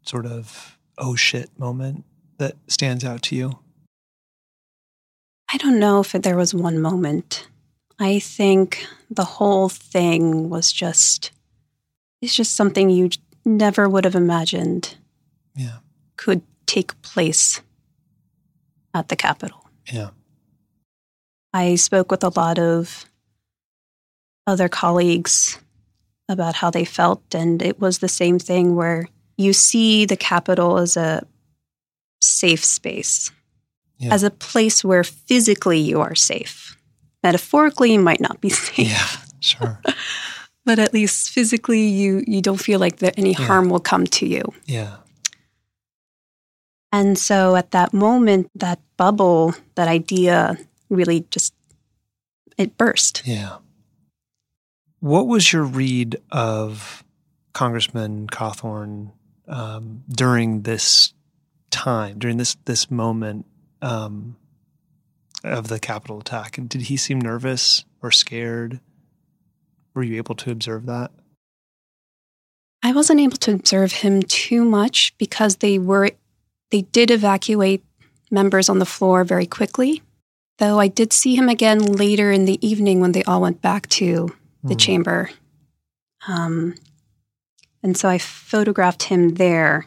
sort 0.02 0.26
of 0.26 0.76
oh 0.98 1.16
shit 1.16 1.48
moment 1.58 2.04
that 2.36 2.56
stands 2.66 3.04
out 3.04 3.22
to 3.22 3.36
you? 3.36 3.58
I 5.52 5.58
don't 5.58 5.78
know 5.78 6.00
if 6.00 6.12
there 6.12 6.36
was 6.36 6.54
one 6.54 6.80
moment. 6.80 7.46
I 7.98 8.18
think 8.18 8.86
the 9.10 9.24
whole 9.24 9.68
thing 9.68 10.48
was 10.48 10.72
just 10.72 11.30
it's 12.20 12.34
just 12.34 12.54
something 12.54 12.88
you 12.88 13.10
never 13.44 13.88
would 13.88 14.04
have 14.04 14.14
imagined 14.14 14.96
Yeah. 15.56 15.78
could 16.16 16.42
take 16.66 17.00
place 17.02 17.60
at 18.94 19.08
the 19.08 19.16
Capitol. 19.16 19.68
Yeah. 19.92 20.10
I 21.52 21.74
spoke 21.74 22.10
with 22.10 22.22
a 22.24 22.32
lot 22.34 22.58
of 22.58 23.06
other 24.46 24.68
colleagues 24.68 25.58
about 26.28 26.54
how 26.54 26.70
they 26.70 26.84
felt, 26.84 27.34
and 27.34 27.60
it 27.60 27.80
was 27.80 27.98
the 27.98 28.08
same 28.08 28.38
thing 28.38 28.74
where 28.76 29.08
you 29.36 29.52
see 29.52 30.06
the 30.06 30.16
Capitol 30.16 30.78
as 30.78 30.96
a 30.96 31.26
safe 32.20 32.64
space, 32.64 33.30
Yeah. 34.02 34.12
as 34.12 34.22
a 34.24 34.30
place 34.30 34.84
where 34.84 35.04
physically 35.04 35.78
you 35.78 36.00
are 36.00 36.14
safe. 36.16 36.76
Metaphorically, 37.22 37.92
you 37.92 38.00
might 38.00 38.20
not 38.20 38.40
be 38.40 38.48
safe, 38.66 38.90
Yeah. 38.90 39.06
Sure. 39.40 39.80
but 40.64 40.78
at 40.78 40.92
least 40.92 41.30
physically, 41.30 41.86
you 41.86 42.22
you 42.26 42.42
don't 42.42 42.60
feel 42.60 42.80
like 42.80 42.96
that 42.98 43.14
any 43.16 43.32
Yeah. 43.32 43.46
harm 43.46 43.70
will 43.70 43.80
come 43.80 44.06
to 44.18 44.26
you. 44.26 44.42
Yeah. 44.66 44.96
And 46.92 47.16
so 47.16 47.56
at 47.56 47.70
that 47.70 47.94
moment, 47.94 48.50
that 48.54 48.78
bubble, 48.96 49.54
that 49.76 49.88
idea 49.88 50.58
really 50.90 51.24
just 51.30 51.54
it 52.58 52.76
burst. 52.76 53.22
Yeah. 53.24 53.58
What 55.00 55.26
was 55.26 55.52
your 55.52 55.64
read 55.64 56.16
of 56.30 57.02
Congressman 57.54 58.26
Cawthorn 58.28 59.12
um, 59.48 60.04
during 60.08 60.62
this 60.62 61.14
time, 61.70 62.18
during 62.18 62.36
this 62.36 62.56
this 62.66 62.90
moment 62.90 63.46
um, 63.82 64.36
of 65.44 65.68
the 65.68 65.78
Capitol 65.78 66.20
attack? 66.20 66.56
And 66.56 66.68
did 66.68 66.82
he 66.82 66.96
seem 66.96 67.20
nervous 67.20 67.84
or 68.02 68.10
scared? 68.10 68.80
Were 69.94 70.02
you 70.02 70.16
able 70.16 70.34
to 70.36 70.50
observe 70.50 70.86
that? 70.86 71.10
I 72.82 72.92
wasn't 72.92 73.20
able 73.20 73.36
to 73.38 73.52
observe 73.52 73.92
him 73.92 74.22
too 74.22 74.64
much 74.64 75.14
because 75.18 75.56
they 75.56 75.78
were 75.78 76.10
they 76.70 76.82
did 76.82 77.10
evacuate 77.10 77.84
members 78.30 78.68
on 78.68 78.78
the 78.78 78.86
floor 78.86 79.24
very 79.24 79.46
quickly. 79.46 80.02
Though 80.58 80.80
I 80.80 80.88
did 80.88 81.12
see 81.12 81.36
him 81.36 81.48
again 81.48 81.80
later 81.80 82.32
in 82.32 82.44
the 82.46 82.64
evening 82.66 83.00
when 83.00 83.12
they 83.12 83.22
all 83.24 83.42
went 83.42 83.60
back 83.60 83.88
to 83.90 84.34
the 84.64 84.74
Hmm. 84.74 84.78
chamber. 84.78 85.30
Um, 86.26 86.74
and 87.82 87.96
so 87.96 88.08
I 88.08 88.18
photographed 88.18 89.04
him 89.04 89.34
there. 89.34 89.86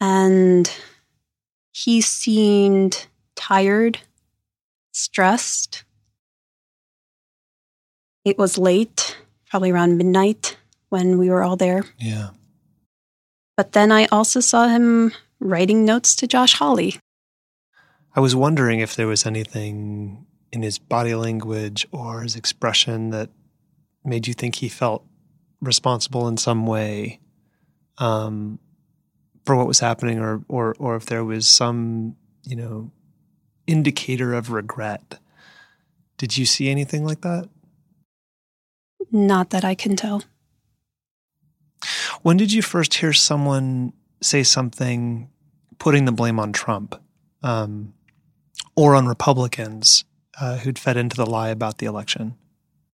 And 0.00 0.70
he 1.76 2.00
seemed 2.00 3.06
tired, 3.34 3.98
stressed. 4.92 5.84
It 8.24 8.38
was 8.38 8.56
late, 8.56 9.18
probably 9.50 9.72
around 9.72 9.98
midnight 9.98 10.56
when 10.88 11.18
we 11.18 11.28
were 11.28 11.42
all 11.42 11.56
there. 11.56 11.84
Yeah. 11.98 12.30
But 13.58 13.72
then 13.72 13.92
I 13.92 14.06
also 14.06 14.40
saw 14.40 14.68
him 14.68 15.12
writing 15.38 15.84
notes 15.84 16.16
to 16.16 16.26
Josh 16.26 16.54
Hawley. 16.54 16.96
I 18.14 18.20
was 18.20 18.34
wondering 18.34 18.80
if 18.80 18.96
there 18.96 19.06
was 19.06 19.26
anything 19.26 20.24
in 20.50 20.62
his 20.62 20.78
body 20.78 21.14
language 21.14 21.86
or 21.92 22.22
his 22.22 22.36
expression 22.36 23.10
that 23.10 23.28
made 24.02 24.26
you 24.26 24.32
think 24.32 24.56
he 24.56 24.70
felt 24.70 25.04
responsible 25.60 26.26
in 26.26 26.38
some 26.38 26.66
way 26.66 27.20
um, 27.98 28.60
for 29.46 29.56
what 29.56 29.66
was 29.66 29.80
happening, 29.80 30.18
or 30.18 30.44
or 30.48 30.74
or 30.78 30.96
if 30.96 31.06
there 31.06 31.24
was 31.24 31.48
some 31.48 32.16
you 32.42 32.56
know 32.56 32.90
indicator 33.66 34.34
of 34.34 34.50
regret. 34.50 35.18
Did 36.18 36.36
you 36.36 36.44
see 36.46 36.68
anything 36.68 37.04
like 37.04 37.20
that? 37.22 37.48
Not 39.12 39.50
that 39.50 39.64
I 39.64 39.74
can 39.74 39.96
tell. 39.96 40.24
When 42.22 42.36
did 42.36 42.52
you 42.52 42.62
first 42.62 42.94
hear 42.94 43.12
someone 43.12 43.92
say 44.22 44.42
something 44.42 45.28
putting 45.78 46.06
the 46.06 46.12
blame 46.12 46.40
on 46.40 46.52
Trump 46.52 47.00
um, 47.42 47.92
or 48.74 48.94
on 48.94 49.06
Republicans 49.06 50.04
uh, 50.40 50.56
who'd 50.56 50.78
fed 50.78 50.96
into 50.96 51.16
the 51.16 51.26
lie 51.26 51.50
about 51.50 51.78
the 51.78 51.86
election? 51.86 52.34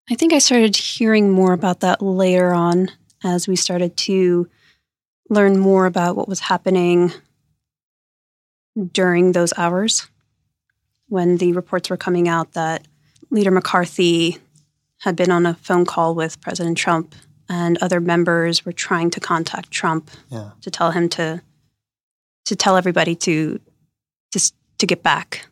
I 0.10 0.16
think 0.16 0.34
I 0.34 0.40
started 0.40 0.76
hearing 0.76 1.30
more 1.30 1.54
about 1.54 1.82
that 1.82 2.02
later 2.02 2.54
on 2.54 2.90
as 3.24 3.48
we 3.48 3.56
started 3.56 3.96
to 3.98 4.50
learn 5.30 5.58
more 5.60 5.86
about 5.86 6.16
what 6.16 6.28
was 6.28 6.40
happening 6.42 7.12
during 8.94 9.32
those 9.32 9.54
hours 9.58 10.08
when 11.08 11.38
the 11.38 11.54
reports 11.54 11.90
were 11.90 11.98
coming 11.98 12.28
out 12.28 12.54
that 12.54 12.88
Leader 13.32 13.52
McCarthy 13.52 14.38
had 15.00 15.16
been 15.16 15.32
on 15.32 15.46
a 15.46 15.56
phone 15.56 15.86
call 15.86 16.14
with 16.16 16.40
President 16.42 16.78
Trump 16.78 17.16
and 17.48 17.78
other 17.82 18.00
members 18.00 18.66
were 18.66 18.72
trying 18.72 19.10
to 19.12 19.20
contact 19.20 19.72
Trump 19.72 20.12
Yeah. 20.30 20.52
to 20.62 20.70
tell 20.72 20.92
him 20.92 21.10
to 21.10 21.42
to 22.46 22.56
tell 22.56 22.78
everybody 22.78 23.14
to 23.16 23.60
just 24.34 24.56
to 24.80 24.88
get 24.88 25.04
back. 25.04 25.46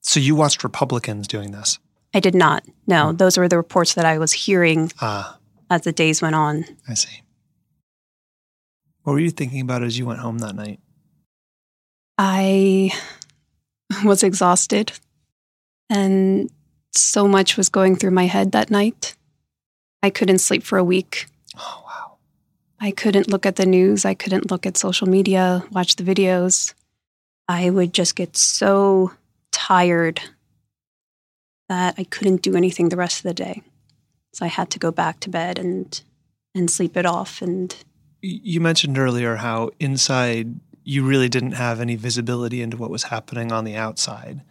So 0.00 0.18
you 0.20 0.34
watched 0.34 0.64
Republicans 0.64 1.28
doing 1.28 1.50
this? 1.52 1.78
I 2.14 2.20
did 2.20 2.34
not. 2.34 2.64
No, 2.86 3.12
those 3.12 3.36
were 3.36 3.48
the 3.48 3.58
reports 3.58 3.92
that 3.94 4.06
I 4.06 4.16
was 4.18 4.32
hearing 4.32 4.90
Ah, 5.02 5.38
as 5.68 5.82
the 5.82 5.92
days 5.92 6.22
went 6.22 6.34
on. 6.34 6.64
I 6.88 6.94
see. 6.94 7.20
What 9.02 9.14
were 9.14 9.20
you 9.20 9.30
thinking 9.30 9.60
about 9.60 9.82
as 9.82 9.98
you 9.98 10.06
went 10.06 10.20
home 10.20 10.38
that 10.38 10.54
night? 10.54 10.80
I 12.18 12.92
was 14.04 14.22
exhausted 14.22 14.92
and 15.88 16.50
so 16.92 17.26
much 17.26 17.56
was 17.56 17.68
going 17.68 17.96
through 17.96 18.10
my 18.10 18.26
head 18.26 18.52
that 18.52 18.70
night. 18.70 19.14
I 20.02 20.10
couldn't 20.10 20.38
sleep 20.38 20.62
for 20.62 20.78
a 20.78 20.84
week. 20.84 21.26
Oh, 21.58 21.82
wow. 21.86 22.16
I 22.80 22.90
couldn't 22.90 23.28
look 23.28 23.46
at 23.46 23.56
the 23.56 23.66
news. 23.66 24.04
I 24.04 24.14
couldn't 24.14 24.50
look 24.50 24.66
at 24.66 24.76
social 24.76 25.08
media, 25.08 25.64
watch 25.70 25.96
the 25.96 26.04
videos. 26.04 26.74
I 27.48 27.70
would 27.70 27.92
just 27.92 28.16
get 28.16 28.36
so 28.36 29.12
tired 29.50 30.20
that 31.68 31.94
I 31.98 32.04
couldn't 32.04 32.42
do 32.42 32.56
anything 32.56 32.88
the 32.88 32.96
rest 32.96 33.18
of 33.18 33.22
the 33.24 33.34
day. 33.34 33.62
So 34.32 34.44
I 34.44 34.48
had 34.48 34.70
to 34.70 34.78
go 34.78 34.90
back 34.90 35.20
to 35.20 35.30
bed 35.30 35.58
and 35.58 36.00
and 36.54 36.70
sleep 36.70 36.96
it 36.96 37.06
off 37.06 37.42
and 37.42 37.74
You 38.22 38.60
mentioned 38.60 38.98
earlier 38.98 39.36
how 39.36 39.70
inside 39.78 40.60
you 40.84 41.04
really 41.06 41.28
didn't 41.28 41.52
have 41.52 41.80
any 41.80 41.96
visibility 41.96 42.62
into 42.62 42.76
what 42.76 42.90
was 42.90 43.04
happening 43.04 43.52
on 43.52 43.64
the 43.64 43.76
outside. 43.76 44.42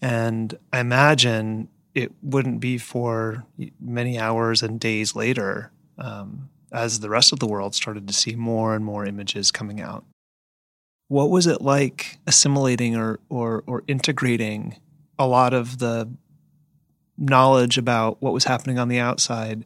And 0.00 0.56
I 0.72 0.80
imagine 0.80 1.68
it 1.94 2.12
wouldn't 2.22 2.60
be 2.60 2.78
for 2.78 3.46
many 3.80 4.18
hours 4.18 4.62
and 4.62 4.78
days 4.78 5.14
later 5.14 5.72
um, 5.98 6.50
as 6.72 7.00
the 7.00 7.08
rest 7.08 7.32
of 7.32 7.38
the 7.38 7.46
world 7.46 7.74
started 7.74 8.06
to 8.06 8.14
see 8.14 8.36
more 8.36 8.74
and 8.74 8.84
more 8.84 9.06
images 9.06 9.50
coming 9.50 9.80
out. 9.80 10.04
What 11.08 11.30
was 11.30 11.46
it 11.46 11.62
like 11.62 12.18
assimilating 12.26 12.96
or, 12.96 13.20
or, 13.28 13.62
or 13.66 13.82
integrating 13.86 14.76
a 15.18 15.26
lot 15.26 15.54
of 15.54 15.78
the 15.78 16.10
knowledge 17.16 17.78
about 17.78 18.20
what 18.20 18.32
was 18.34 18.44
happening 18.44 18.78
on 18.78 18.88
the 18.88 18.98
outside 18.98 19.64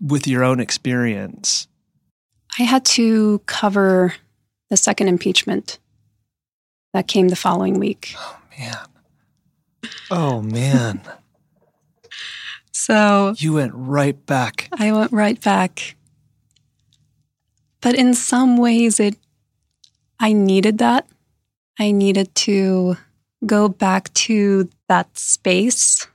with 0.00 0.26
your 0.26 0.44
own 0.44 0.60
experience? 0.60 1.68
I 2.58 2.64
had 2.64 2.84
to 2.86 3.40
cover 3.46 4.14
the 4.68 4.76
second 4.76 5.08
impeachment 5.08 5.78
that 6.92 7.06
came 7.06 7.28
the 7.28 7.36
following 7.36 7.78
week. 7.78 8.14
Oh, 8.16 8.38
man. 8.58 8.76
Oh 10.10 10.42
man. 10.42 11.00
So 12.72 13.34
You 13.36 13.52
went 13.52 13.72
right 13.74 14.24
back. 14.26 14.68
I 14.72 14.90
went 14.92 15.12
right 15.12 15.38
back. 15.38 15.96
But 17.82 17.94
in 17.94 18.14
some 18.14 18.56
ways 18.56 18.98
it 18.98 19.16
I 20.18 20.32
needed 20.32 20.78
that. 20.78 21.06
I 21.78 21.90
needed 21.90 22.34
to 22.46 22.96
go 23.44 23.68
back 23.68 24.12
to 24.14 24.70
that 24.88 25.18
space 25.18 26.06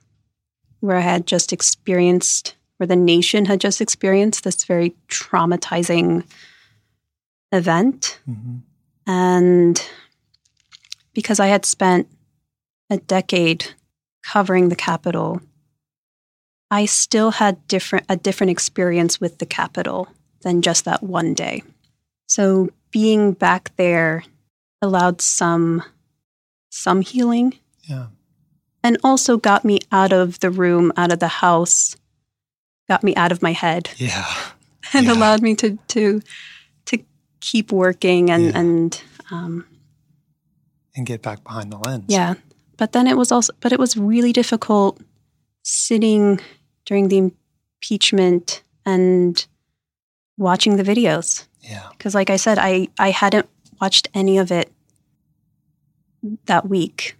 where 0.79 0.97
I 0.97 1.01
had 1.01 1.27
just 1.27 1.53
experienced 1.53 2.55
where 2.77 2.87
the 2.87 2.95
nation 2.95 3.45
had 3.45 3.59
just 3.61 3.81
experienced 3.81 4.43
this 4.43 4.63
very 4.65 4.95
traumatizing 5.07 6.23
event 7.51 8.19
Mhm. 8.27 8.61
and 9.07 9.89
because 11.13 11.39
I 11.39 11.47
had 11.47 11.65
spent 11.65 12.07
a 12.89 12.97
decade 12.97 13.73
covering 14.23 14.69
the 14.69 14.75
Capitol, 14.75 15.41
I 16.69 16.85
still 16.85 17.31
had 17.31 17.65
different 17.67 18.05
a 18.09 18.17
different 18.17 18.51
experience 18.51 19.21
with 19.21 19.37
the 19.37 19.45
Capitol 19.45 20.09
than 20.41 20.61
just 20.61 20.83
that 20.85 21.01
one 21.03 21.33
day. 21.33 21.63
So 22.27 22.69
being 22.91 23.33
back 23.33 23.71
there 23.77 24.23
allowed 24.81 25.21
some 25.21 25.83
some 26.69 27.01
healing 27.01 27.57
Yeah. 27.83 28.07
and 28.83 28.97
also 29.03 29.37
got 29.37 29.63
me 29.63 29.79
out 29.91 30.11
of 30.11 30.39
the 30.39 30.49
room, 30.51 30.91
out 30.97 31.11
of 31.13 31.19
the 31.19 31.27
house, 31.39 31.95
got 32.87 33.03
me 33.03 33.15
out 33.15 33.31
of 33.31 33.41
my 33.41 33.51
head 33.53 33.89
Yeah. 33.97 34.25
and 34.93 35.05
Yeah. 35.05 35.13
allowed 35.13 35.41
me 35.41 35.55
to 35.55 35.77
to 35.87 36.21
to 36.85 36.97
keep 37.39 37.71
working 37.71 38.29
and 38.31 38.43
Yeah. 38.45 38.59
and 38.59 39.01
um, 39.31 39.65
And 40.95 41.05
get 41.05 41.21
back 41.21 41.43
behind 41.43 41.71
the 41.71 41.77
lens. 41.77 42.05
Yeah. 42.07 42.35
But 42.77 42.91
then 42.91 43.07
it 43.07 43.17
was 43.17 43.31
also, 43.31 43.53
but 43.61 43.71
it 43.71 43.79
was 43.79 43.95
really 43.97 44.31
difficult 44.33 44.99
sitting 45.63 46.39
during 46.85 47.07
the 47.09 47.17
impeachment 47.17 48.61
and 48.85 49.45
watching 50.37 50.77
the 50.77 50.83
videos. 50.83 51.47
Yeah. 51.61 51.87
Because, 51.91 52.13
like 52.13 52.29
I 52.29 52.37
said, 52.37 52.57
I, 52.59 52.87
I 52.99 53.09
hadn't 53.11 53.47
watched 53.81 54.07
any 54.13 54.37
of 54.37 54.51
it 54.51 54.71
that 56.45 56.67
week. 56.69 57.15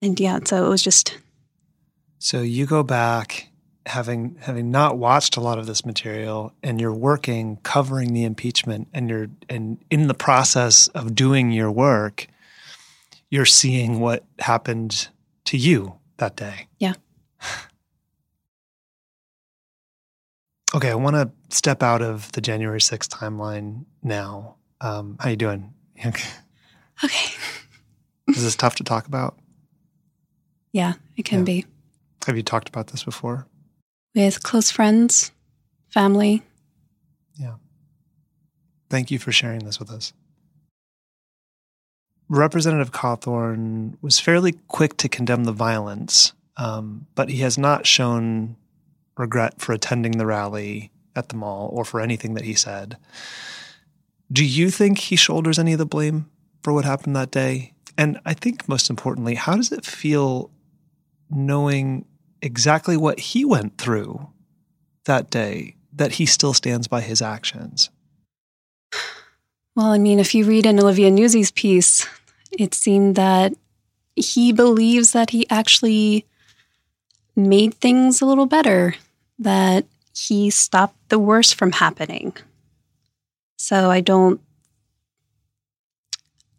And 0.00 0.18
yeah, 0.20 0.38
so 0.44 0.64
it 0.66 0.68
was 0.68 0.82
just, 0.82 1.18
So 2.18 2.40
you 2.42 2.66
go 2.66 2.82
back 2.82 3.48
having 3.86 4.36
having 4.40 4.70
not 4.70 4.96
watched 4.98 5.36
a 5.36 5.40
lot 5.40 5.58
of 5.58 5.66
this 5.66 5.84
material 5.84 6.52
and 6.62 6.80
you're 6.80 6.94
working 6.94 7.56
covering 7.64 8.14
the 8.14 8.24
impeachment 8.24 8.88
and 8.94 9.08
you're 9.10 9.28
and 9.48 9.78
in 9.90 10.06
the 10.06 10.14
process 10.14 10.86
of 10.88 11.14
doing 11.14 11.50
your 11.50 11.70
work 11.70 12.26
you're 13.30 13.46
seeing 13.46 13.98
what 13.98 14.24
happened 14.40 15.08
to 15.46 15.56
you 15.56 15.94
that 16.18 16.36
day. 16.36 16.68
Yeah. 16.78 16.92
okay, 20.74 20.90
I 20.90 20.94
want 20.94 21.16
to 21.16 21.30
step 21.54 21.82
out 21.82 22.02
of 22.02 22.30
the 22.32 22.40
January 22.40 22.78
6th 22.80 23.08
timeline 23.08 23.84
now. 24.02 24.56
Um, 24.80 25.16
how 25.20 25.30
you 25.30 25.36
doing? 25.36 25.72
Okay. 26.04 26.28
okay. 27.04 27.32
Is 28.28 28.42
this 28.42 28.56
tough 28.56 28.74
to 28.76 28.82
talk 28.84 29.06
about? 29.06 29.38
Yeah, 30.72 30.94
it 31.16 31.24
can 31.24 31.40
Yeah. 31.40 31.44
be. 31.44 31.66
Have 32.26 32.36
you 32.36 32.42
talked 32.42 32.68
about 32.68 32.88
this 32.88 33.04
before? 33.04 33.46
With 34.14 34.42
close 34.42 34.70
friends, 34.70 35.32
family. 35.88 36.42
Yeah. 37.38 37.54
Thank 38.90 39.10
you 39.10 39.18
for 39.18 39.32
sharing 39.32 39.60
this 39.60 39.78
with 39.78 39.90
us. 39.90 40.12
Representative 42.28 42.92
Cawthorn 42.92 43.96
was 44.00 44.18
fairly 44.18 44.52
quick 44.68 44.96
to 44.98 45.08
condemn 45.08 45.44
the 45.44 45.52
violence, 45.52 46.32
um, 46.56 47.06
but 47.14 47.28
he 47.28 47.38
has 47.38 47.58
not 47.58 47.86
shown 47.86 48.56
regret 49.16 49.60
for 49.60 49.72
attending 49.72 50.12
the 50.12 50.26
rally 50.26 50.90
at 51.14 51.28
the 51.28 51.36
mall 51.36 51.68
or 51.72 51.84
for 51.84 52.00
anything 52.00 52.34
that 52.34 52.44
he 52.44 52.54
said. 52.54 52.96
Do 54.30 54.44
you 54.44 54.70
think 54.70 54.98
he 54.98 55.16
shoulders 55.16 55.58
any 55.58 55.72
of 55.72 55.78
the 55.78 55.86
blame 55.86 56.30
for 56.62 56.72
what 56.72 56.86
happened 56.86 57.14
that 57.16 57.30
day? 57.30 57.74
And 57.98 58.18
I 58.24 58.32
think 58.32 58.66
most 58.68 58.88
importantly, 58.88 59.34
how 59.34 59.56
does 59.56 59.70
it 59.70 59.84
feel 59.84 60.50
knowing 61.30 62.06
exactly 62.42 62.96
what 62.96 63.18
he 63.18 63.44
went 63.44 63.78
through 63.78 64.28
that 65.04 65.30
day, 65.30 65.76
that 65.94 66.12
he 66.12 66.26
still 66.26 66.52
stands 66.52 66.88
by 66.88 67.00
his 67.00 67.22
actions? 67.22 67.88
Well, 69.74 69.92
I 69.92 69.98
mean, 69.98 70.18
if 70.18 70.34
you 70.34 70.44
read 70.44 70.66
in 70.66 70.78
Olivia 70.78 71.10
Nuzzi's 71.10 71.50
piece, 71.50 72.06
it 72.50 72.74
seemed 72.74 73.16
that 73.16 73.54
he 74.14 74.52
believes 74.52 75.12
that 75.12 75.30
he 75.30 75.48
actually 75.48 76.26
made 77.34 77.74
things 77.74 78.20
a 78.20 78.26
little 78.26 78.46
better, 78.46 78.94
that 79.38 79.86
he 80.14 80.50
stopped 80.50 80.96
the 81.08 81.18
worst 81.18 81.54
from 81.54 81.72
happening. 81.72 82.36
So 83.56 83.90
I 83.90 84.00
don't 84.00 84.40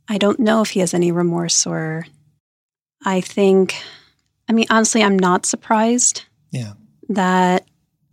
I 0.08 0.18
don't 0.18 0.40
know 0.40 0.62
if 0.62 0.72
he 0.72 0.80
has 0.80 0.94
any 0.94 1.12
remorse 1.12 1.66
or 1.66 2.06
I 3.06 3.22
think 3.22 3.76
I 4.50 4.54
mean 4.54 4.66
honestly 4.70 5.04
I'm 5.04 5.18
not 5.18 5.46
surprised 5.46 6.24
Yeah. 6.52 6.74
that 7.10 7.66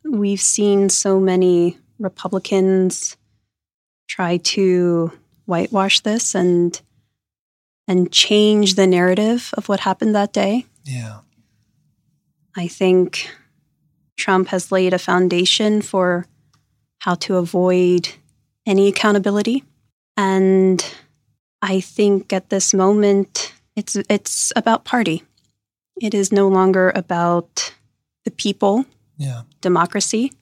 we've 0.05 0.41
seen 0.41 0.89
so 0.89 1.21
many 1.21 1.79
Republicans 1.99 3.17
try 4.09 4.39
to 4.39 5.13
whitewash 5.47 6.01
this 6.01 6.35
and 6.35 6.81
and 7.89 8.13
change 8.13 8.75
the 8.75 8.87
narrative 8.87 9.51
of 9.55 9.69
what 9.69 9.81
happened 9.81 10.15
that 10.15 10.33
day. 10.33 10.67
Yeah. 10.85 11.21
I 12.57 12.69
think 12.69 13.29
Trump 14.17 14.49
has 14.49 14.71
laid 14.71 14.95
a 14.95 14.99
foundation 14.99 15.83
for 15.83 16.27
how 17.01 17.15
to 17.17 17.37
avoid 17.37 18.09
any 18.67 18.87
accountability. 18.89 19.65
And 20.17 20.85
I 21.63 21.81
think 21.81 22.33
at 22.33 22.51
this 22.51 22.73
moment 22.75 23.53
it's 23.77 23.97
it's 24.09 24.53
about 24.55 24.85
party. 24.85 25.23
It 26.01 26.15
is 26.15 26.33
no 26.33 26.49
longer 26.49 26.91
about 26.95 27.73
the 28.25 28.31
people, 28.31 28.87
Yeah. 29.19 29.43
democracy. 29.61 30.33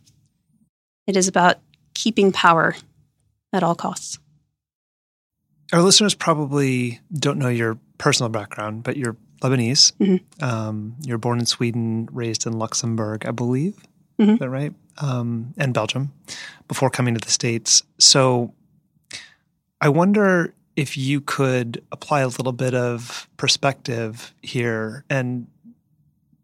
It 1.06 1.16
is 1.16 1.26
about 1.28 1.56
keeping 1.94 2.32
power 2.32 2.76
at 3.52 3.62
all 3.62 3.74
costs. 3.74 4.18
Our 5.72 5.82
listeners 5.82 6.14
probably 6.14 7.00
don't 7.12 7.38
know 7.38 7.48
your 7.48 7.78
personal 7.98 8.30
background, 8.30 8.84
but 8.84 8.96
you're 8.96 9.16
Lebanese. 9.42 9.92
Mhm. 9.98 10.42
Um, 10.42 10.96
you're 11.04 11.18
born 11.18 11.38
in 11.40 11.46
Sweden, 11.46 12.08
raised 12.12 12.46
in 12.46 12.54
Luxembourg, 12.58 13.26
I 13.26 13.30
believe. 13.32 13.76
Mhm. 14.18 14.34
Is 14.34 14.38
that 14.40 14.50
right? 14.50 14.74
Um, 14.98 15.54
and 15.56 15.72
Belgium 15.74 16.12
before 16.66 16.90
coming 16.90 17.14
to 17.14 17.20
the 17.20 17.30
States. 17.30 17.82
So 17.98 18.52
I 19.80 19.88
wonder 19.90 20.54
if 20.78 20.96
you 20.96 21.20
could 21.20 21.84
apply 21.90 22.20
a 22.20 22.28
little 22.28 22.52
bit 22.52 22.72
of 22.72 23.28
perspective 23.36 24.32
here 24.42 25.04
and 25.10 25.48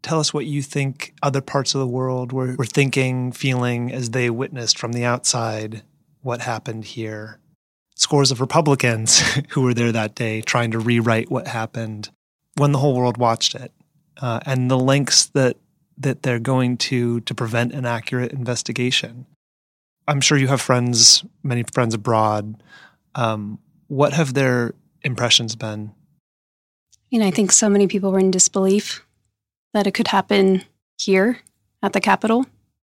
tell 0.01 0.19
us 0.19 0.33
what 0.33 0.45
you 0.45 0.61
think 0.61 1.13
other 1.23 1.39
parts 1.39 1.73
of 1.73 1.79
the 1.79 1.87
world 1.87 2.33
were, 2.33 2.53
were 2.57 2.65
thinking, 2.65 3.31
feeling 3.31 3.93
as 3.93 4.09
they 4.09 4.29
witnessed 4.29 4.77
from 4.77 4.91
the 4.91 5.05
outside 5.05 5.83
what 6.21 6.41
happened 6.41 6.83
here. 6.83 7.39
Scores 7.95 8.29
of 8.29 8.41
Republicans 8.41 9.21
who 9.51 9.61
were 9.61 9.73
there 9.73 9.93
that 9.93 10.15
day 10.15 10.41
trying 10.41 10.71
to 10.71 10.79
rewrite 10.79 11.31
what 11.31 11.47
happened 11.47 12.09
when 12.57 12.73
the 12.73 12.79
whole 12.79 12.93
world 12.93 13.15
watched 13.15 13.55
it, 13.55 13.71
uh, 14.21 14.41
and 14.45 14.69
the 14.69 14.77
lengths 14.77 15.27
that 15.27 15.55
that 15.97 16.23
they're 16.23 16.39
going 16.39 16.75
to 16.75 17.21
to 17.21 17.33
prevent 17.33 17.71
an 17.71 17.85
accurate 17.85 18.33
investigation. 18.33 19.27
I'm 20.09 20.19
sure 20.19 20.37
you 20.37 20.47
have 20.47 20.59
friends, 20.59 21.23
many 21.41 21.63
friends 21.73 21.93
abroad. 21.93 22.61
Um, 23.15 23.59
what 23.87 24.13
have 24.13 24.33
their 24.33 24.73
impressions 25.03 25.55
been? 25.55 25.91
You 27.09 27.19
know, 27.19 27.27
I 27.27 27.31
think 27.31 27.51
so 27.51 27.69
many 27.69 27.87
people 27.87 28.11
were 28.11 28.19
in 28.19 28.31
disbelief 28.31 29.05
that 29.73 29.87
it 29.87 29.93
could 29.93 30.07
happen 30.07 30.63
here 30.97 31.39
at 31.83 31.93
the 31.93 32.01
Capitol. 32.01 32.45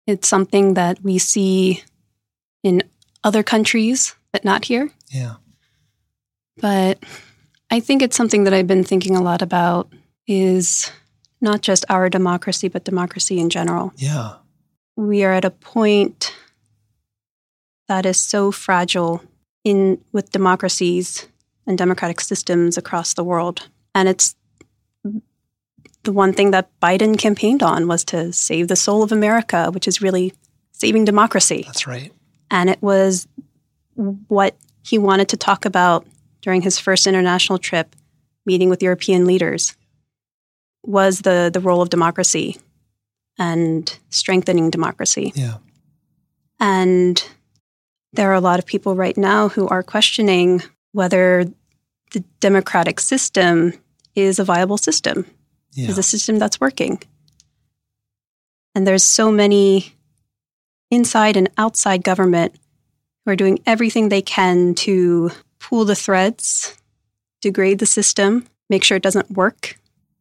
It's 0.07 0.29
something 0.29 0.75
that 0.75 1.03
we 1.03 1.19
see 1.19 1.83
in 2.63 2.83
other 3.23 3.43
countries, 3.43 4.15
but 4.33 4.45
not 4.45 4.67
here. 4.67 4.91
Yeah. 5.11 5.37
But 6.59 6.99
I 7.71 7.81
think 7.81 8.03
it's 8.03 8.17
something 8.17 8.45
that 8.45 8.55
I've 8.55 8.67
been 8.67 8.85
thinking 8.85 9.17
a 9.17 9.23
lot 9.23 9.43
about 9.43 9.93
is 10.27 10.91
not 11.41 11.61
just 11.61 11.85
our 11.89 12.09
democracy, 12.09 12.69
but 12.69 12.85
democracy 12.85 13.41
in 13.41 13.51
general. 13.51 13.93
Yeah. 13.97 14.37
We 14.97 15.25
are 15.25 15.33
at 15.33 15.45
a 15.45 15.51
point 15.51 16.35
that 17.89 18.07
is 18.07 18.19
so 18.19 18.53
fragile 18.53 19.23
in 19.65 20.03
with 20.13 20.31
democracies 20.31 21.27
and 21.67 21.79
democratic 21.79 22.21
systems 22.21 22.77
across 22.77 23.15
the 23.15 23.25
world. 23.25 23.69
And 23.95 24.09
it's 24.09 24.37
the 26.03 26.13
one 26.13 26.33
thing 26.33 26.51
that 26.51 26.69
Biden 26.81 27.19
campaigned 27.19 27.63
on 27.63 27.89
was 27.89 28.05
to 28.05 28.33
save 28.33 28.69
the 28.69 28.77
soul 28.77 29.03
of 29.03 29.11
America, 29.11 29.71
which 29.71 29.89
is 29.89 30.03
really 30.03 30.35
saving 30.73 31.05
democracy. 31.05 31.63
That's 31.67 31.87
right. 31.87 32.13
And 32.51 32.69
it 32.69 32.83
was 32.83 33.27
what 33.95 34.55
he 34.83 34.99
wanted 34.99 35.29
to 35.31 35.37
talk 35.37 35.65
about 35.65 36.07
during 36.43 36.61
his 36.61 36.79
first 36.79 37.07
international 37.07 37.59
trip, 37.59 37.97
meeting 38.45 38.69
with 38.69 38.83
European 38.83 39.25
leaders, 39.25 39.75
was 40.83 41.21
the, 41.21 41.51
the 41.53 41.61
role 41.61 41.81
of 41.81 41.89
democracy 41.89 42.59
and 43.39 43.99
strengthening 44.11 44.69
democracy. 44.69 45.33
Yeah. 45.35 45.57
And 46.61 47.27
there 48.17 48.31
are 48.31 48.35
a 48.35 48.41
lot 48.41 48.59
of 48.59 48.67
people 48.67 48.95
right 48.95 49.17
now 49.17 49.49
who 49.49 49.67
are 49.69 49.83
questioning 49.83 50.63
whether 50.93 51.45
the 52.13 52.21
democratic 52.41 53.01
system 53.01 53.73
is 54.15 54.39
a 54.39 54.45
viable 54.45 54.79
system, 54.79 55.27
Yeah. 55.73 55.89
is 55.89 55.99
a 55.99 56.03
system 56.03 56.39
that's 56.39 56.61
working. 56.61 57.01
And 58.75 58.87
there's 58.87 59.05
so 59.05 59.31
many 59.31 59.93
inside 60.91 61.37
and 61.37 61.49
outside 61.59 62.03
government 62.05 62.55
who 63.25 63.33
are 63.33 63.37
doing 63.37 63.59
everything 63.67 64.09
they 64.09 64.23
can 64.23 64.75
to 64.77 65.31
pull 65.59 65.85
the 65.85 65.95
threads, 65.97 66.77
degrade 67.41 67.79
the 67.79 67.87
system, 67.87 68.47
make 68.69 68.85
sure 68.85 68.97
it 68.97 69.03
doesn't 69.03 69.31
work. 69.31 69.77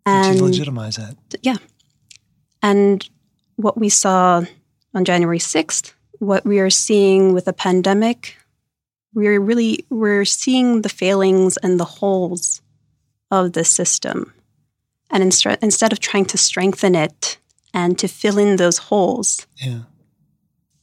And 0.06 0.38
to 0.38 0.44
legitimize 0.44 0.98
it. 0.98 1.16
yeah. 1.42 1.58
And 2.62 3.08
what 3.56 3.78
we 3.78 3.90
saw 3.90 4.44
on 4.94 5.06
January 5.06 5.40
6th, 5.40 5.94
what 6.24 6.46
we 6.46 6.60
are 6.60 6.70
seeing 6.70 7.34
with 7.34 7.46
the 7.46 7.54
pandemic, 7.54 8.38
we're 9.14 9.40
really 9.40 9.86
we're 9.90 10.26
seeing 10.26 10.82
the 10.82 10.90
failings 10.90 11.58
and 11.58 11.80
the 11.80 11.86
holes 11.86 12.62
of 13.30 13.54
the 13.54 13.64
system. 13.64 14.34
And 15.10 15.22
instead 15.24 15.92
of 15.94 16.00
trying 16.00 16.26
to 16.26 16.38
strengthen 16.38 16.96
it 16.96 17.38
and 17.74 17.98
to 18.00 18.08
fill 18.08 18.38
in 18.40 18.56
those 18.56 18.78
holes, 18.90 19.46
Yeah. 19.58 19.82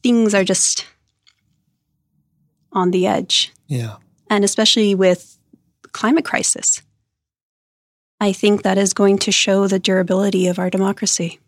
things 0.02 0.34
are 0.34 0.44
just 0.44 0.86
on 2.72 2.90
the 2.92 3.06
edge. 3.06 3.52
Yeah. 3.66 3.96
And 4.28 4.44
especially 4.44 4.94
with 4.94 5.36
climate 5.92 6.24
crisis. 6.24 6.82
I 8.20 8.32
think 8.32 8.62
that 8.62 8.78
is 8.78 8.92
going 8.92 9.18
to 9.18 9.32
show 9.32 9.66
the 9.66 9.78
durability 9.78 10.46
of 10.46 10.58
our 10.58 10.70
democracy. 10.70 11.40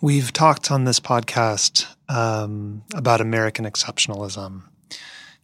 We've 0.00 0.32
talked 0.32 0.70
on 0.70 0.84
this 0.84 0.98
podcast 1.00 1.86
um, 2.10 2.82
about 2.94 3.20
American 3.20 3.64
exceptionalism 3.64 4.62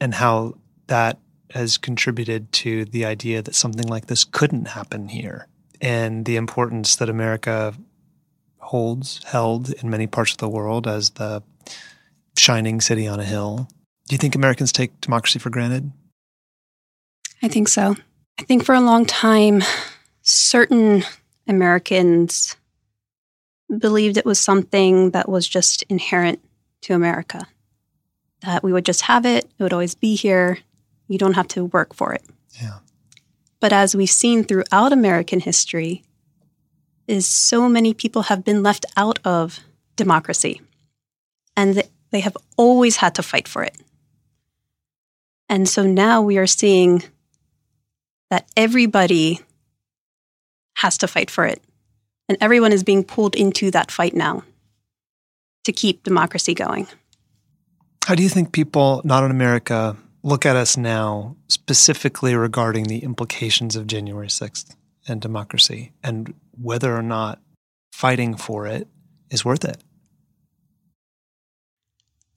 and 0.01 0.14
how 0.14 0.55
that 0.89 1.19
has 1.51 1.79
contributed 1.79 2.53
to 2.53 2.85
the 2.87 3.05
idea 3.05 3.41
that 3.41 3.55
something 3.55 3.87
like 3.87 4.07
this 4.07 4.25
couldn't 4.25 4.69
happen 4.69 5.09
here 5.09 5.47
and 5.81 6.25
the 6.25 6.37
importance 6.37 6.97
that 6.97 7.09
America 7.09 7.75
holds, 8.59 9.23
held 9.25 9.73
in 9.75 9.89
many 9.89 10.07
parts 10.07 10.33
of 10.33 10.39
the 10.39 10.49
world 10.49 10.89
as 10.89 11.11
the 11.11 11.43
shining 12.37 12.81
city 12.81 13.07
on 13.07 13.21
a 13.21 13.25
hill. 13.25 13.69
Do 14.09 14.14
you 14.14 14.19
think 14.19 14.35
Americans 14.35 14.73
take 14.73 15.01
democracy 15.01 15.39
for 15.39 15.51
granted? 15.51 15.93
I 17.43 17.49
think 17.49 17.69
so. 17.69 17.95
I 18.39 18.43
think 18.43 18.64
for 18.64 18.75
a 18.75 18.81
long 18.81 19.07
time, 19.07 19.62
certain 20.23 21.05
Americans 21.47 22.57
believed 23.79 24.17
it 24.17 24.27
was 24.27 24.39
something 24.39 25.11
that 25.11 25.29
was 25.29 25.47
just 25.47 25.83
inherent 25.85 26.41
to 26.87 26.95
America. 26.95 27.47
That 28.43 28.62
we 28.62 28.72
would 28.72 28.84
just 28.84 29.03
have 29.03 29.26
it, 29.26 29.45
it 29.59 29.62
would 29.62 29.72
always 29.72 29.95
be 29.95 30.14
here. 30.14 30.59
You 31.09 31.18
don't 31.18 31.34
have 31.34 31.49
to 31.49 31.64
work 31.64 31.95
for 31.95 32.12
it. 32.12 32.24
Yeah. 32.61 32.78
But 33.61 33.72
as 33.72 33.97
we've 33.97 34.11
seen 34.11 34.45
throughout 34.45 34.93
American 34.93 35.41
history, 35.41 36.03
is 37.07 37.26
so 37.26 37.68
many 37.68 37.95
people 37.95 38.22
have 38.22 38.45
been 38.45 38.62
left 38.62 38.84
out 38.97 39.18
of 39.24 39.61
democracy. 39.95 40.61
And 41.57 41.82
they 42.11 42.20
have 42.20 42.37
always 42.57 42.97
had 42.97 43.14
to 43.16 43.22
fight 43.22 43.49
for 43.49 43.62
it. 43.62 43.76
And 45.49 45.68
so 45.68 45.84
now 45.84 46.20
we 46.22 46.39
are 46.39 46.47
seeing 46.47 47.05
that 48.30 48.49
everybody 48.57 49.41
has 50.78 50.99
to 50.99 51.09
fight 51.09 51.30
for 51.30 51.47
it. 51.47 51.62
And 52.28 52.37
everyone 52.41 52.72
is 52.72 52.82
being 52.82 53.05
pulled 53.05 53.37
into 53.37 53.70
that 53.70 53.93
fight 53.93 54.14
now 54.14 54.43
to 55.67 55.73
keep 55.73 56.03
democracy 56.03 56.55
going. 56.55 56.87
How 58.07 58.14
do 58.14 58.23
you 58.23 58.29
think 58.29 58.53
people 58.53 59.03
not 59.05 59.25
in 59.25 59.31
America 59.31 59.97
look 60.23 60.47
at 60.47 60.57
us 60.57 60.77
now, 60.77 61.37
specifically 61.49 62.35
regarding 62.35 62.85
the 62.85 62.99
implications 63.01 63.77
of 63.77 63.87
January 63.87 64.29
6th 64.29 64.75
and 65.07 65.21
democracy 65.21 65.93
and 66.03 66.35
whether 66.61 66.97
or 66.97 67.03
not 67.03 67.41
fighting 67.93 68.37
for 68.37 68.67
it 68.67 68.89
is 69.31 69.45
worth 69.45 69.64
it? 69.64 69.79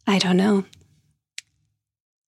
I 0.07 0.17
don't 0.19 0.37
know. 0.37 0.65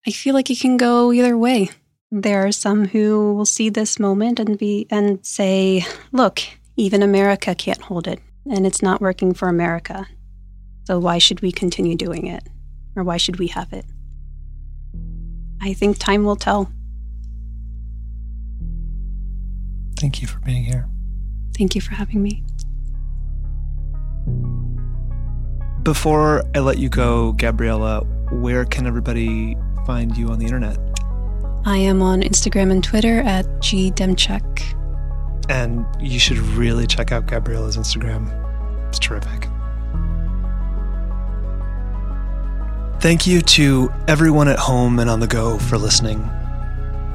I 0.06 0.12
feel 0.12 0.34
like 0.34 0.49
it 0.49 0.60
can 0.60 0.78
go 0.78 1.12
either 1.12 1.38
way. 1.38 1.70
There 2.12 2.45
are 2.45 2.52
some 2.52 2.88
who 2.88 3.34
will 3.34 3.45
see 3.45 3.70
this 3.70 3.99
moment 3.99 4.39
and 4.39 4.58
be 4.58 4.86
and 4.91 5.26
say, 5.26 5.86
"Look, 6.12 6.41
even 6.76 7.02
America 7.02 7.56
can't 7.56 7.82
hold 7.82 8.08
it, 8.08 8.20
and 8.49 8.66
it's 8.66 8.82
not 8.82 9.02
working 9.02 9.34
for 9.34 9.47
America. 9.47 10.08
So 10.86 10.99
why 10.99 11.17
should 11.17 11.41
we 11.41 11.51
continue 11.51 11.95
doing 11.95 12.27
it? 12.27 12.47
Or 12.95 13.03
why 13.03 13.17
should 13.17 13.39
we 13.39 13.47
have 13.47 13.71
it?" 13.73 13.86
I 15.61 15.73
think 15.73 15.97
time 15.97 16.23
will 16.23 16.36
tell. 16.36 16.71
Thank 19.97 20.21
you 20.21 20.27
for 20.27 20.39
being 20.39 20.63
here. 20.63 20.88
Thank 21.55 21.75
you 21.75 21.82
for 21.82 21.93
having 21.93 22.23
me. 22.23 22.43
Before 25.84 26.43
I 26.55 26.59
let 26.59 26.79
you 26.79 26.89
go, 26.89 27.34
Gabriella, 27.34 28.01
where 28.32 28.65
can 28.65 28.88
everybody 28.88 29.55
find 29.86 30.17
you 30.17 30.29
on 30.29 30.39
the 30.39 30.45
internet? 30.45 30.77
I 31.65 31.77
am 31.77 32.01
on 32.01 32.21
Instagram 32.21 32.71
and 32.71 32.84
Twitter 32.84 33.19
at 33.19 33.45
gdemczuk. 33.59 34.41
And 35.49 35.86
you 35.99 36.17
should 36.17 36.39
really 36.39 36.88
check 36.88 37.11
out 37.11 37.27
Gabriella's 37.27 37.77
Instagram. 37.77 38.29
It's 38.89 38.97
terrific. 38.97 39.51
Thank 43.02 43.26
you 43.26 43.41
to 43.41 43.91
everyone 44.08 44.47
at 44.47 44.60
home 44.60 44.99
and 44.99 45.10
on 45.10 45.20
the 45.20 45.26
go 45.26 45.58
for 45.58 45.80
listening. 45.80 46.20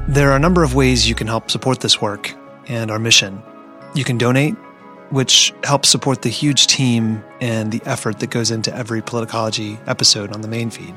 There 0.09 0.29
are 0.29 0.35
a 0.35 0.39
number 0.39 0.61
of 0.61 0.75
ways 0.75 1.07
you 1.07 1.15
can 1.15 1.27
help 1.27 1.49
support 1.49 1.79
this 1.79 2.01
work 2.01 2.33
and 2.67 2.91
our 2.91 2.99
mission. 2.99 3.41
You 3.95 4.03
can 4.03 4.17
donate, 4.17 4.55
which 5.11 5.53
helps 5.63 5.87
support 5.87 6.23
the 6.23 6.29
huge 6.29 6.67
team 6.67 7.23
and 7.39 7.71
the 7.71 7.81
effort 7.85 8.19
that 8.19 8.31
goes 8.31 8.51
into 8.51 8.75
every 8.75 9.01
Politicology 9.01 9.79
episode 9.87 10.33
on 10.33 10.41
the 10.41 10.49
main 10.49 10.69
feed. 10.69 10.93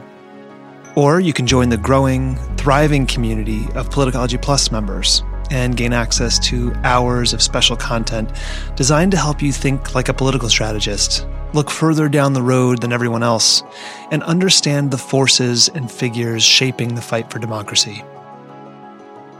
Or 0.96 1.20
you 1.20 1.32
can 1.32 1.46
join 1.46 1.68
the 1.68 1.76
growing, 1.76 2.34
thriving 2.56 3.06
community 3.06 3.66
of 3.76 3.90
Politicology 3.90 4.42
Plus 4.42 4.72
members 4.72 5.22
and 5.52 5.76
gain 5.76 5.92
access 5.92 6.36
to 6.48 6.74
hours 6.82 7.32
of 7.32 7.42
special 7.42 7.76
content 7.76 8.32
designed 8.74 9.12
to 9.12 9.18
help 9.18 9.40
you 9.40 9.52
think 9.52 9.94
like 9.94 10.08
a 10.08 10.14
political 10.14 10.48
strategist, 10.48 11.28
look 11.52 11.70
further 11.70 12.08
down 12.08 12.32
the 12.32 12.42
road 12.42 12.80
than 12.80 12.92
everyone 12.92 13.22
else, 13.22 13.62
and 14.10 14.22
understand 14.22 14.90
the 14.90 14.98
forces 14.98 15.68
and 15.68 15.90
figures 15.90 16.42
shaping 16.42 16.94
the 16.94 17.02
fight 17.02 17.30
for 17.30 17.38
democracy. 17.38 18.04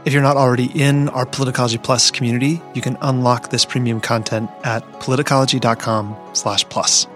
If 0.03 0.13
you're 0.13 0.23
not 0.23 0.37
already 0.37 0.65
in 0.65 1.09
our 1.09 1.25
Politicology 1.25 1.81
Plus 1.81 2.09
community, 2.09 2.61
you 2.73 2.81
can 2.81 2.97
unlock 3.01 3.49
this 3.49 3.65
premium 3.65 4.01
content 4.01 4.49
at 4.63 4.83
politicology.com/plus. 4.99 7.07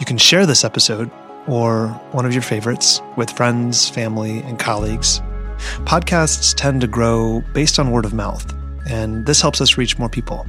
You 0.00 0.06
can 0.06 0.18
share 0.18 0.46
this 0.46 0.64
episode 0.64 1.10
or 1.46 1.88
one 2.12 2.26
of 2.26 2.32
your 2.32 2.42
favorites 2.42 3.00
with 3.16 3.30
friends, 3.30 3.88
family, 3.88 4.40
and 4.40 4.58
colleagues. 4.58 5.20
Podcasts 5.84 6.54
tend 6.54 6.80
to 6.80 6.86
grow 6.86 7.42
based 7.52 7.78
on 7.78 7.90
word 7.90 8.04
of 8.04 8.12
mouth, 8.12 8.52
and 8.86 9.26
this 9.26 9.40
helps 9.40 9.60
us 9.60 9.78
reach 9.78 9.98
more 9.98 10.08
people. 10.08 10.46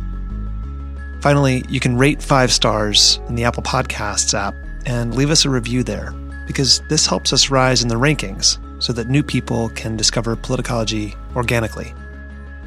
Finally, 1.27 1.61
you 1.67 1.81
can 1.81 1.97
rate 1.97 2.21
five 2.21 2.53
stars 2.53 3.19
in 3.27 3.35
the 3.35 3.43
Apple 3.43 3.61
Podcasts 3.61 4.33
app 4.33 4.55
and 4.85 5.13
leave 5.13 5.29
us 5.29 5.43
a 5.43 5.49
review 5.49 5.83
there 5.83 6.13
because 6.47 6.81
this 6.87 7.05
helps 7.05 7.33
us 7.33 7.49
rise 7.49 7.81
in 7.81 7.89
the 7.89 7.95
rankings 7.95 8.57
so 8.81 8.93
that 8.93 9.09
new 9.09 9.21
people 9.21 9.67
can 9.71 9.97
discover 9.97 10.37
politicology 10.37 11.13
organically. 11.35 11.93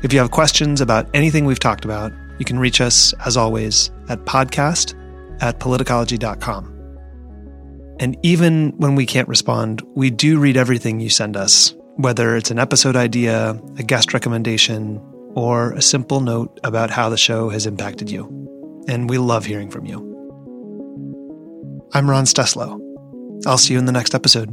If 0.03 0.13
you 0.13 0.19
have 0.19 0.31
questions 0.31 0.83
about 0.83 1.09
anything 1.15 1.47
we've 1.47 1.59
talked 1.59 1.87
about, 1.87 2.13
you 2.39 2.45
can 2.45 2.59
reach 2.59 2.83
us, 2.83 3.15
as 3.25 3.35
always, 3.35 3.91
at 4.11 4.27
podcast 4.27 4.95
at 5.41 5.59
politicology.com. 5.59 6.67
And 7.99 8.19
even 8.23 8.75
when 8.77 8.95
we 8.95 9.07
can't 9.07 9.27
respond, 9.27 9.81
we 9.95 10.11
do 10.11 10.39
read 10.39 10.59
everything 10.59 11.01
you 11.01 11.09
send 11.09 11.35
us, 11.35 11.75
whether 11.97 12.37
it's 12.37 12.51
an 12.51 12.59
episode 12.59 12.95
idea, 12.95 13.59
a 13.79 13.83
guest 13.83 14.13
recommendation, 14.13 15.01
or 15.35 15.73
a 15.73 15.81
simple 15.81 16.21
note 16.21 16.61
about 16.63 16.91
how 16.91 17.09
the 17.09 17.17
show 17.17 17.49
has 17.49 17.65
impacted 17.65 18.11
you. 18.11 18.50
And 18.91 19.09
we 19.09 19.19
love 19.19 19.47
hearing 19.47 19.71
from 19.71 19.87
you. 19.87 20.01
I'm 21.95 22.11
Ron 22.11 22.25
Steslow. 22.25 22.81
I'll 23.47 23.57
see 23.57 23.75
you 23.75 23.79
in 23.79 23.85
the 23.85 23.93
next 23.93 24.17
episode. 24.17 24.53